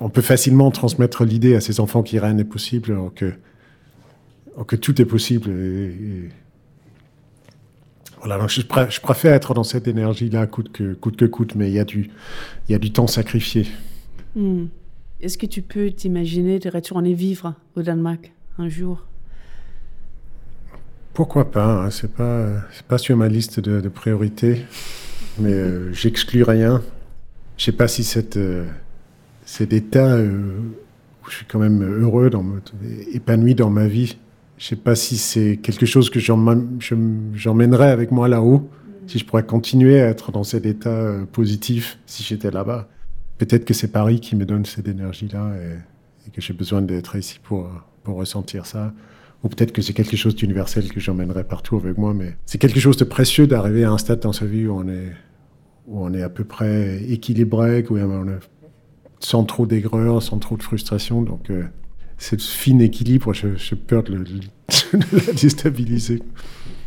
on, 0.00 0.08
peut 0.08 0.22
facilement 0.22 0.70
transmettre 0.70 1.24
l'idée 1.24 1.54
à 1.54 1.60
ses 1.60 1.80
enfants 1.80 2.02
qu'il 2.02 2.18
rien 2.18 2.32
n'est 2.32 2.44
possible, 2.44 2.96
que, 3.14 3.34
que 4.66 4.76
tout 4.76 5.00
est 5.00 5.04
possible. 5.04 5.50
voilà, 8.18 8.38
donc 8.38 8.48
je, 8.48 8.62
préfère 9.00 9.34
être 9.34 9.54
dans 9.54 9.64
cette 9.64 9.88
énergie-là, 9.88 10.46
coûte 10.46 10.72
que, 10.72 10.94
coûte 10.94 11.16
que 11.16 11.24
coûte, 11.26 11.54
mais 11.54 11.68
il 11.68 11.74
y, 11.74 11.78
a 11.78 11.84
du, 11.84 12.10
il 12.68 12.72
y 12.72 12.74
a 12.74 12.78
du 12.78 12.92
temps 12.92 13.06
sacrifié. 13.06 13.66
Hmm. 14.34 14.66
Est-ce 15.20 15.38
que 15.38 15.46
tu 15.46 15.62
peux 15.62 15.90
t'imaginer 15.90 16.58
de 16.58 16.68
retourner 16.68 17.14
vivre 17.14 17.54
au 17.76 17.82
Danemark 17.82 18.32
un 18.58 18.68
jour? 18.68 19.04
Pourquoi 21.14 21.50
pas 21.50 21.84
hein, 21.84 21.90
C'est 21.90 22.12
pas, 22.12 22.48
c'est 22.72 22.86
pas 22.86 22.98
sur 22.98 23.16
ma 23.16 23.28
liste 23.28 23.60
de, 23.60 23.86
priorités, 23.88 24.64
mais 25.38 25.52
euh, 25.52 25.92
j'exclus 25.92 26.42
rien. 26.42 26.82
Je 27.56 27.64
sais 27.64 27.72
pas 27.72 27.88
si 27.88 28.04
cette, 28.04 28.36
euh, 28.36 28.66
cet 29.44 29.72
état 29.72 30.16
où 30.16 31.30
je 31.30 31.36
suis 31.36 31.46
quand 31.46 31.58
même 31.58 31.82
heureux, 31.82 32.30
dans, 32.30 32.44
épanoui 33.12 33.54
dans 33.54 33.70
ma 33.70 33.86
vie, 33.86 34.16
je 34.58 34.66
sais 34.66 34.76
pas 34.76 34.94
si 34.94 35.16
c'est 35.16 35.58
quelque 35.62 35.86
chose 35.86 36.10
que 36.10 36.20
j'emmènerais 36.20 37.90
avec 37.90 38.10
moi 38.10 38.28
là-haut, 38.28 38.68
si 39.06 39.18
je 39.18 39.24
pourrais 39.24 39.44
continuer 39.44 40.00
à 40.00 40.08
être 40.08 40.32
dans 40.32 40.44
cet 40.44 40.66
état 40.66 41.14
positif 41.32 41.98
si 42.06 42.22
j'étais 42.22 42.50
là-bas. 42.50 42.88
Peut-être 43.38 43.64
que 43.64 43.74
c'est 43.74 43.88
Paris 43.88 44.20
qui 44.20 44.36
me 44.36 44.44
donne 44.44 44.64
cette 44.64 44.86
énergie-là 44.86 45.52
et, 45.56 46.28
et 46.28 46.30
que 46.30 46.40
j'ai 46.40 46.52
besoin 46.52 46.82
d'être 46.82 47.16
ici 47.16 47.40
pour, 47.42 47.68
pour 48.02 48.16
ressentir 48.16 48.66
ça. 48.66 48.92
Ou 49.42 49.48
peut-être 49.48 49.72
que 49.72 49.82
c'est 49.82 49.92
quelque 49.92 50.16
chose 50.16 50.36
d'universel 50.36 50.88
que 50.88 51.00
j'emmènerai 51.00 51.44
partout 51.44 51.76
avec 51.76 51.98
moi, 51.98 52.14
mais 52.14 52.36
c'est 52.46 52.58
quelque 52.58 52.78
chose 52.78 52.96
de 52.96 53.04
précieux 53.04 53.48
d'arriver 53.48 53.84
à 53.84 53.90
un 53.90 53.98
stade 53.98 54.20
dans 54.20 54.32
sa 54.32 54.46
vie 54.46 54.66
où 54.66 54.76
on 54.76 54.86
est, 54.88 55.12
où 55.86 56.04
on 56.04 56.12
est 56.14 56.22
à 56.22 56.28
peu 56.28 56.44
près 56.44 57.02
équilibré, 57.04 57.84
où 57.88 57.98
on 57.98 58.28
est 58.28 58.40
sans 59.20 59.44
trop 59.44 59.66
d'aigreur, 59.66 60.22
sans 60.22 60.38
trop 60.38 60.56
de 60.56 60.62
frustration. 60.62 61.22
Donc, 61.22 61.50
euh, 61.50 61.64
ce 62.18 62.36
fin 62.36 62.78
équilibre, 62.78 63.32
j'ai 63.32 63.76
peur 63.76 64.02
de, 64.02 64.14
le, 64.14 64.24
de 64.24 65.26
la 65.26 65.32
déstabiliser. 65.32 66.22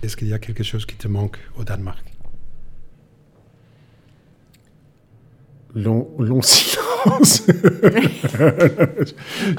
Est-ce 0.04 0.16
qu'il 0.16 0.28
y 0.28 0.34
a 0.34 0.40
quelque 0.40 0.64
chose 0.64 0.86
qui 0.86 0.96
te 0.96 1.08
manque 1.08 1.40
au 1.58 1.64
Danemark? 1.64 2.06
Long, 5.74 6.08
long 6.20 6.42
silence. 6.42 7.46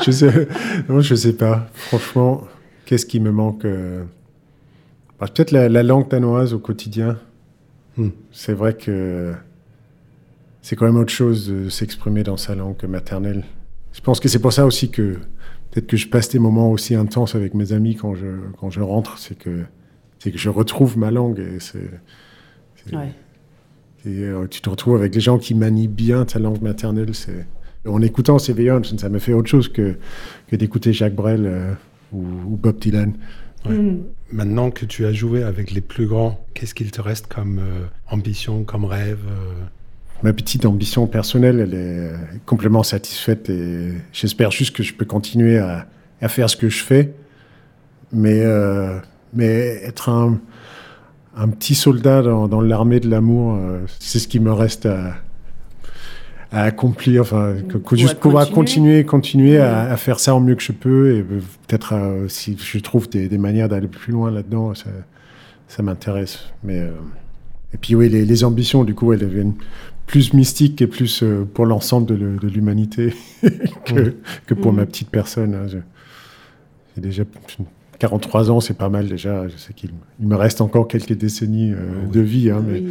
je 0.05 0.11
sais, 0.11 0.49
non, 0.89 1.01
je 1.01 1.15
sais 1.15 1.35
pas. 1.35 1.69
Franchement, 1.75 2.45
qu'est-ce 2.87 3.05
qui 3.05 3.21
me 3.21 3.31
manque 3.31 3.67
euh, 3.67 4.03
bah, 5.21 5.27
Peut-être 5.27 5.51
la, 5.51 5.83
langue 5.83 6.09
danoise 6.09 6.55
au 6.55 6.59
quotidien. 6.59 7.19
Hmm. 7.97 8.11
C'est 8.31 8.53
vrai 8.53 8.75
que 8.75 9.35
c'est 10.63 10.77
quand 10.77 10.87
même 10.87 10.97
autre 10.97 11.13
chose 11.13 11.49
de 11.49 11.69
s'exprimer 11.69 12.23
dans 12.23 12.37
sa 12.37 12.55
langue 12.55 12.83
maternelle. 12.89 13.45
Je 13.93 14.01
pense 14.01 14.21
que 14.21 14.29
c'est 14.29 14.41
pour 14.41 14.53
ça 14.53 14.67
aussi 14.67 14.91
que 14.91 15.15
peut-être 15.71 15.87
que 15.87 15.97
je 15.97 16.09
passe 16.09 16.29
des 16.29 16.39
moments 16.39 16.71
aussi 16.71 16.95
intenses 16.95 17.35
avec 17.35 17.55
mes 17.55 17.73
amis 17.73 17.97
quand 17.97 18.15
je, 18.15 18.27
quand 18.59 18.71
je 18.71 18.81
rentre, 18.81 19.19
c'est 19.19 19.39
que, 19.39 19.65
c'est 20.19 20.31
que 20.31 20.39
je 20.39 20.51
retrouve 20.51 20.99
ma 20.99 21.11
langue. 21.11 21.39
Et 21.39 21.61
c'est, 21.61 21.91
ouais. 22.93 23.13
Et 24.07 24.23
euh, 24.23 24.47
tu 24.47 24.61
te 24.61 24.71
retrouves 24.71 24.97
avec 24.97 25.13
des 25.13 25.21
gens 25.21 25.39
qui 25.39 25.55
manient 25.55 25.89
bien 25.89 26.25
ta 26.25 26.39
langue 26.39 26.63
maternelle. 26.63 27.15
C'est... 27.15 27.47
En 27.87 28.03
écoutant 28.03 28.39
ces 28.39 28.55
ça 28.97 29.09
me 29.09 29.19
fait 29.19 29.33
autre 29.33 29.49
chose 29.49 29.69
que, 29.69 29.97
que 30.49 30.57
d'écouter 30.57 30.93
Jacques 30.93 31.15
Brel 31.15 31.47
euh, 31.47 31.73
ou, 32.13 32.57
Bob 32.57 32.79
Dylan. 32.79 33.15
Mm. 33.69 34.05
Maintenant 34.33 34.71
que 34.71 34.85
tu 34.85 35.07
as 35.07 35.13
joué 35.13 35.43
avec 35.43 35.71
les 35.71 35.81
plus 35.81 36.07
grands, 36.07 36.45
qu'est-ce 36.55 36.75
qu'il 36.75 36.91
te 36.91 37.01
reste 37.01 37.29
comme 37.29 37.59
euh, 37.59 37.87
ambition, 38.11 38.65
comme 38.65 38.85
rêve 38.85 39.21
Ma 40.23 40.33
petite 40.33 40.65
ambition 40.65 41.07
personnelle, 41.07 41.61
elle 41.61 41.75
est 41.75 42.11
complètement 42.47 42.83
satisfaite 42.83 43.51
et 43.51 43.93
j'espère 44.13 44.51
juste 44.51 44.75
que 44.75 44.83
je 44.83 44.95
peux 44.95 45.05
continuer 45.05 45.59
à, 45.59 45.87
à 46.23 46.29
faire 46.29 46.49
ce 46.49 46.57
que 46.57 46.71
je 46.71 46.83
fais. 46.83 47.13
Mais, 48.13 48.43
mais 49.35 49.81
être 49.85 50.09
un, 50.09 50.41
un 51.37 51.49
petit 51.49 51.75
soldat 51.75 52.23
dans, 52.23 52.61
l'armée 52.61 52.99
de 52.99 53.11
l'amour, 53.11 53.55
euh, 53.55 53.81
c'est 54.01 54.19
ce 54.19 54.27
qui 54.27 54.41
me 54.41 54.53
reste 54.53 54.87
à, 54.87 55.15
accomplir, 56.53 57.23
enfin, 57.23 57.55
juste 57.93 58.19
pouvoir 58.19 58.51
continuer, 58.51 59.05
continuer 59.05 59.59
à, 59.59 59.97
faire 59.97 60.21
ça 60.21 60.35
au 60.35 60.41
mieux 60.41 60.55
que 60.55 60.63
je 60.63 60.73
peux, 60.73 61.17
et 61.17 61.23
peut-être 61.23 61.95
euh, 61.95 62.29
si 62.29 62.57
je 62.59 62.79
trouve 62.79 63.09
des, 63.09 63.39
manières 63.39 63.69
d'aller 63.69 63.89
plus 63.89 64.13
loin 64.13 64.31
là-dedans, 64.31 64.73
ça, 64.75 65.83
m'intéresse. 65.83 66.53
Mais 66.63 66.81
euh, 66.81 66.91
et 67.75 67.79
puis 67.79 67.95
oui, 67.95 68.09
les, 68.09 68.45
ambitions, 68.45 68.85
du 68.85 68.95
coup, 68.95 69.13
elles 69.13 69.21
deviennent 69.21 69.55
plus 70.07 70.33
mystiques 70.33 70.81
et 70.81 70.87
plus 70.87 71.25
pour 71.53 71.67
l'ensemble 71.67 72.07
de, 72.07 72.49
l'humanité 72.49 73.13
que, 73.85 74.15
que, 74.47 74.55
pour 74.55 74.73
mm. 74.73 74.77
ma 74.77 74.87
petite 74.87 75.11
personne. 75.11 75.55
Hein. 75.55 75.67
J'ai 75.69 77.03
déjà 77.03 77.25
43 77.99 78.51
ans, 78.51 78.61
c'est 78.61 78.77
pas 78.77 78.89
mal 78.89 79.09
déjà. 79.09 79.49
Je 79.49 79.57
sais 79.57 79.73
qu'il 79.73 79.91
me 80.21 80.37
reste 80.37 80.61
encore 80.61 80.89
quelques 80.89 81.15
décennies 81.15 81.73
euh, 81.73 82.05
ah 82.05 82.13
de 82.13 82.21
vie, 82.21 82.51
hein, 82.51 82.63
mais, 82.67 82.83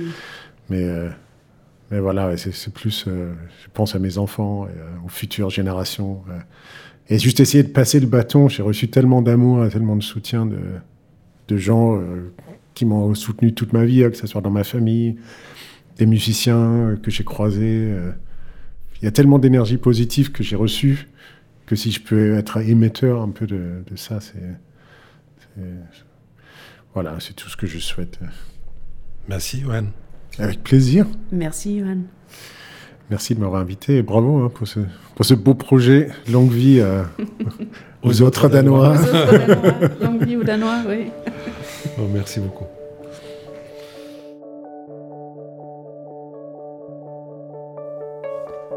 mais, 0.70 0.84
euh, 0.84 1.10
mais, 1.92 2.00
voilà, 2.00 2.36
c'est 2.38 2.74
plus, 2.74 3.06
euh, 3.08 3.34
je 3.64 3.70
pense 3.74 3.96
à 3.96 4.00
mes 4.00 4.18
enfants, 4.18 4.68
et, 4.68 5.06
aux 5.06 5.10
futures 5.10 5.50
générations. 5.50 6.24
et 7.10 7.20
juste 7.20 7.40
essayer 7.40 7.64
de 7.64 7.70
passer 7.70 8.00
le 8.00 8.08
bâton. 8.08 8.50
J'ai 8.50 8.64
reçu 8.64 8.90
tellement 8.90 9.22
d'amour, 9.22 9.68
tellement 9.70 9.96
de 9.96 10.04
soutien 10.04 10.46
de, 10.46 11.58
gens 11.58 12.02
qui 12.74 12.86
m'ont 12.86 13.14
soutenu 13.14 13.54
toute 13.54 13.72
ma 13.72 13.86
vie, 13.86 14.04
hein, 14.04 14.10
que 14.10 14.18
ce 14.18 14.28
soit 14.28 14.42
dans 14.42 14.50
ma 14.50 14.64
famille, 14.64 15.18
des 15.98 16.06
musiciens 16.08 16.98
que 17.02 17.12
j'ai 17.12 17.24
croisés. 17.24 17.94
Il 19.02 19.06
y 19.06 19.08
a 19.08 19.12
tellement 19.12 19.40
d'énergie 19.40 19.78
positive 19.78 20.32
que 20.32 20.44
j'ai 20.44 20.56
reçue 20.56 21.08
que 21.68 21.76
si 21.76 21.92
je 21.92 22.02
peux 22.02 22.36
être 22.36 22.58
émetteur 22.58 23.22
un 23.22 23.30
peu 23.30 23.46
de, 23.48 23.84
ça, 23.96 24.20
c'est 24.20 24.42
voilà, 26.96 27.20
c'est 27.20 27.34
tout 27.34 27.50
ce 27.50 27.58
que 27.58 27.68
je 27.68 27.78
souhaite. 27.78 28.20
Merci, 29.28 29.60
Johan. 29.62 29.88
Avec 30.40 30.64
plaisir. 30.64 31.06
Merci, 31.32 31.80
Johan. 31.80 31.98
Merci 33.10 33.36
de 33.36 33.40
m'avoir 33.40 33.62
invité 33.62 33.98
et 33.98 34.02
bravo 34.02 34.38
hein, 34.38 34.52
pour, 34.54 34.68
ce, 34.68 34.80
pour 35.16 35.26
ce 35.26 35.34
beau 35.34 35.54
projet. 35.54 36.10
Longue 36.32 36.52
vie 36.52 36.82
aux, 38.04 38.22
autres 38.22 38.50
Danois. 38.50 38.96
Longue 40.02 40.26
vie 40.26 40.38
aux 40.38 40.44
Danois, 40.44 40.80
oui. 40.88 41.12
Oh, 42.00 42.08
merci 42.12 42.40
beaucoup. 42.40 42.66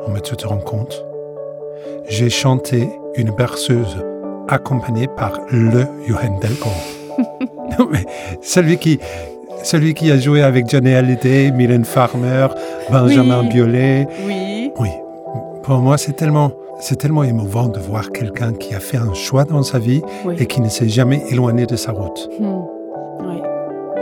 Oh, 0.06 0.10
mais 0.12 0.20
tu 0.20 0.36
te 0.36 0.46
rends 0.46 0.58
compte? 0.58 1.04
J'ai 2.08 2.30
chanté 2.30 2.88
une 3.16 3.30
berceuse 3.30 3.96
accompagné 4.48 5.08
par 5.08 5.40
le 5.50 5.84
Johan 6.06 6.38
Delco. 6.40 6.70
mais 7.90 8.06
celui 8.40 8.78
qui, 8.78 8.98
celui 9.62 9.94
qui 9.94 10.10
a 10.10 10.18
joué 10.18 10.42
avec 10.42 10.68
Johnny 10.68 10.94
Hallyday, 10.94 11.50
Mylène 11.50 11.84
Farmer, 11.84 12.48
Benjamin 12.90 13.44
Biolay. 13.44 14.06
Oui. 14.26 14.72
Oui. 14.78 14.88
Pour 15.62 15.78
moi, 15.78 15.98
c'est 15.98 16.14
tellement, 16.14 16.52
c'est 16.80 16.96
tellement 16.96 17.24
émouvant 17.24 17.68
de 17.68 17.78
voir 17.78 18.10
quelqu'un 18.10 18.54
qui 18.54 18.74
a 18.74 18.80
fait 18.80 18.96
un 18.96 19.12
choix 19.14 19.44
dans 19.44 19.62
sa 19.62 19.78
vie 19.78 20.02
et 20.38 20.46
qui 20.46 20.60
ne 20.60 20.68
s'est 20.68 20.88
jamais 20.88 21.22
éloigné 21.30 21.66
de 21.66 21.76
sa 21.76 21.92
route. 21.92 22.30
Hmm. 22.40 22.62
Oui. 23.20 23.42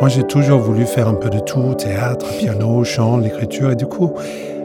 Moi, 0.00 0.08
j'ai 0.08 0.22
toujours 0.24 0.60
voulu 0.60 0.86
faire 0.86 1.08
un 1.08 1.14
peu 1.14 1.30
de 1.30 1.40
tout, 1.40 1.74
théâtre, 1.74 2.26
piano, 2.38 2.84
chant, 2.84 3.16
l'écriture, 3.16 3.72
et 3.72 3.76
du 3.76 3.86
coup, 3.86 4.12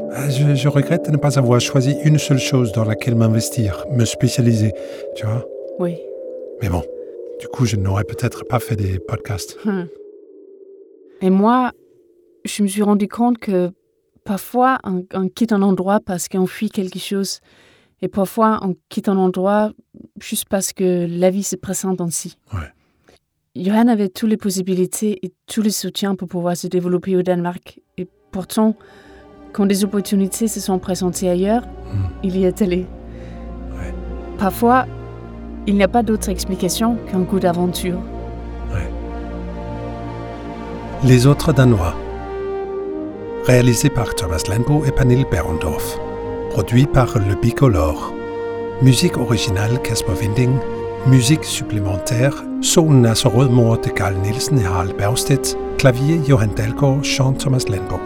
bah, 0.10 0.30
je, 0.30 0.56
je, 0.56 0.68
regrette 0.68 1.06
de 1.06 1.12
ne 1.12 1.18
pas 1.18 1.40
avoir 1.40 1.60
choisi 1.62 1.96
une 2.04 2.20
seule 2.20 2.40
chose 2.40 2.72
dans 2.74 2.84
laquelle 2.84 3.16
m'investir, 3.16 3.86
me 3.92 4.06
spécialiser, 4.06 4.74
tu 5.16 5.26
vois. 5.26 5.46
Oui. 5.80 5.98
Mais 6.62 6.70
bon, 6.70 6.84
du 7.40 7.48
coup, 7.48 7.66
je 7.66 7.78
n'aurais 7.78 8.04
peut-être 8.04 8.46
pas 8.46 8.60
fait 8.60 8.76
des 8.76 9.00
podcasts. 9.00 9.58
Hum. 9.66 9.88
Et 11.22 11.30
moi, 11.30 11.72
je 12.46 12.64
me 12.64 12.68
suis 12.68 12.82
rendu 12.82 13.08
compte 13.08 13.38
que 13.38 13.72
parfois, 14.26 14.80
on, 14.84 15.30
quitte 15.30 15.52
un 15.52 15.62
endroit 15.62 16.00
parce 16.00 16.28
qu'on 16.28 16.48
fuit 16.48 16.70
quelque 16.70 17.00
chose. 17.00 17.40
Et 18.02 18.08
parfois, 18.08 18.60
on 18.64 18.76
quitte 18.90 19.10
un 19.10 19.18
endroit 19.18 19.72
juste 20.20 20.46
parce 20.50 20.74
que 20.74 21.06
la 21.08 21.30
vie 21.30 21.44
se 21.44 21.56
présente 21.56 22.02
ainsi. 22.02 22.38
Ouais. 22.54 22.60
Johan 23.56 23.88
avait 23.88 24.10
toutes 24.10 24.30
les 24.30 24.38
possibilités 24.38 25.20
et 25.24 25.34
tous 25.46 25.62
les 25.62 25.72
soutiens 25.72 26.16
pour 26.16 26.28
pouvoir 26.28 26.58
se 26.58 26.68
développer 26.68 27.16
au 27.16 27.22
Danemark. 27.22 27.80
Et 27.98 28.08
pourtant, 28.32 28.76
quand 29.54 29.66
des 29.66 29.84
opportunités 29.84 30.48
se 30.48 30.60
sont 30.60 30.80
présentées 30.80 31.30
ailleurs, 31.30 31.64
hum. 31.92 32.10
il 32.24 32.38
y 32.38 32.46
est 32.46 32.62
allé. 32.62 32.88
Ouais. 33.74 33.94
Parfois, 34.40 34.88
il 35.68 35.76
n'y 35.76 35.84
a 35.84 35.88
pas 35.88 36.02
d'autre 36.02 36.30
explication 36.30 36.98
qu'un 37.12 37.24
coup 37.24 37.40
d'aventure. 37.40 38.00
Les 41.04 41.26
autres 41.26 41.52
Danois. 41.52 41.96
Réalisé 43.46 43.90
par 43.90 44.14
Thomas 44.14 44.44
Lenbo 44.48 44.86
et 44.86 44.92
Panil 44.92 45.26
Berendorf. 45.32 45.98
Produit 46.52 46.86
par 46.86 47.18
Le 47.18 47.34
Bicolore. 47.34 48.14
Musique 48.84 49.18
originale 49.18 49.82
Casper 49.82 50.14
Winding. 50.22 50.58
Musique 51.08 51.44
supplémentaire 51.44 52.44
Solen 52.62 53.06
er 53.06 53.16
så 53.16 53.30
de 53.30 53.90
Carl 53.90 54.16
Nielsen 54.22 54.60
et 54.60 54.66
Harald 54.66 54.96
Bergstedt. 54.96 55.58
Clavier 55.80 56.22
Johan 56.28 56.54
Dalgaard, 56.56 57.04
chant 57.04 57.34
Thomas 57.34 57.66
Lenbo. 57.68 58.00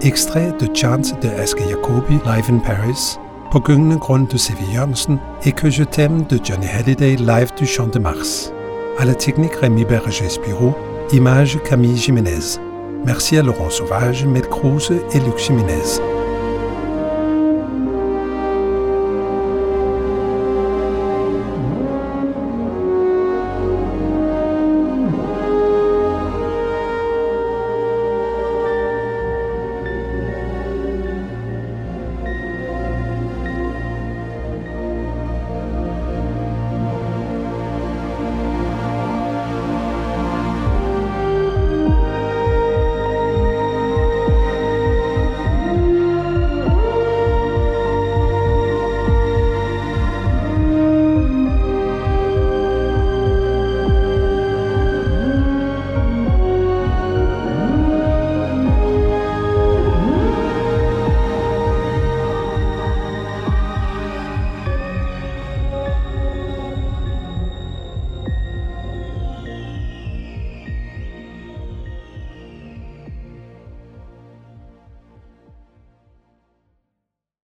Extrait 0.00 0.52
de 0.58 0.66
Chance 0.74 1.14
de 1.20 1.28
Aske 1.28 1.62
Jacobi, 1.68 2.14
live 2.24 2.48
in 2.48 2.60
Paris 2.60 3.18
på 3.52 3.60
gyngende 3.60 3.98
grund 3.98 4.28
de 4.28 4.38
C.V. 4.38 4.58
Jørgensen 4.74 5.18
et 5.44 5.52
Que 5.52 5.70
je 5.70 5.84
t'aime 5.84 6.24
de 6.30 6.38
Johnny 6.42 6.66
Hallyday 6.66 7.16
live 7.16 7.52
du 7.58 7.66
Champ 7.66 7.92
de 7.92 7.98
Mars. 7.98 8.52
À 8.98 9.04
la 9.04 9.14
technique 9.14 9.54
Rémi 9.62 9.84
Berger-Spiro, 9.84 10.74
image 11.12 11.58
Camille 11.62 11.96
Jiménez. 11.96 12.58
Merci 13.04 13.36
à 13.36 13.42
Laurent 13.42 13.70
Sauvage, 13.70 14.24
Maître 14.24 14.48
Cruz 14.48 14.90
et 15.12 15.20
Luc 15.20 15.38
Jiménez. 15.38 16.00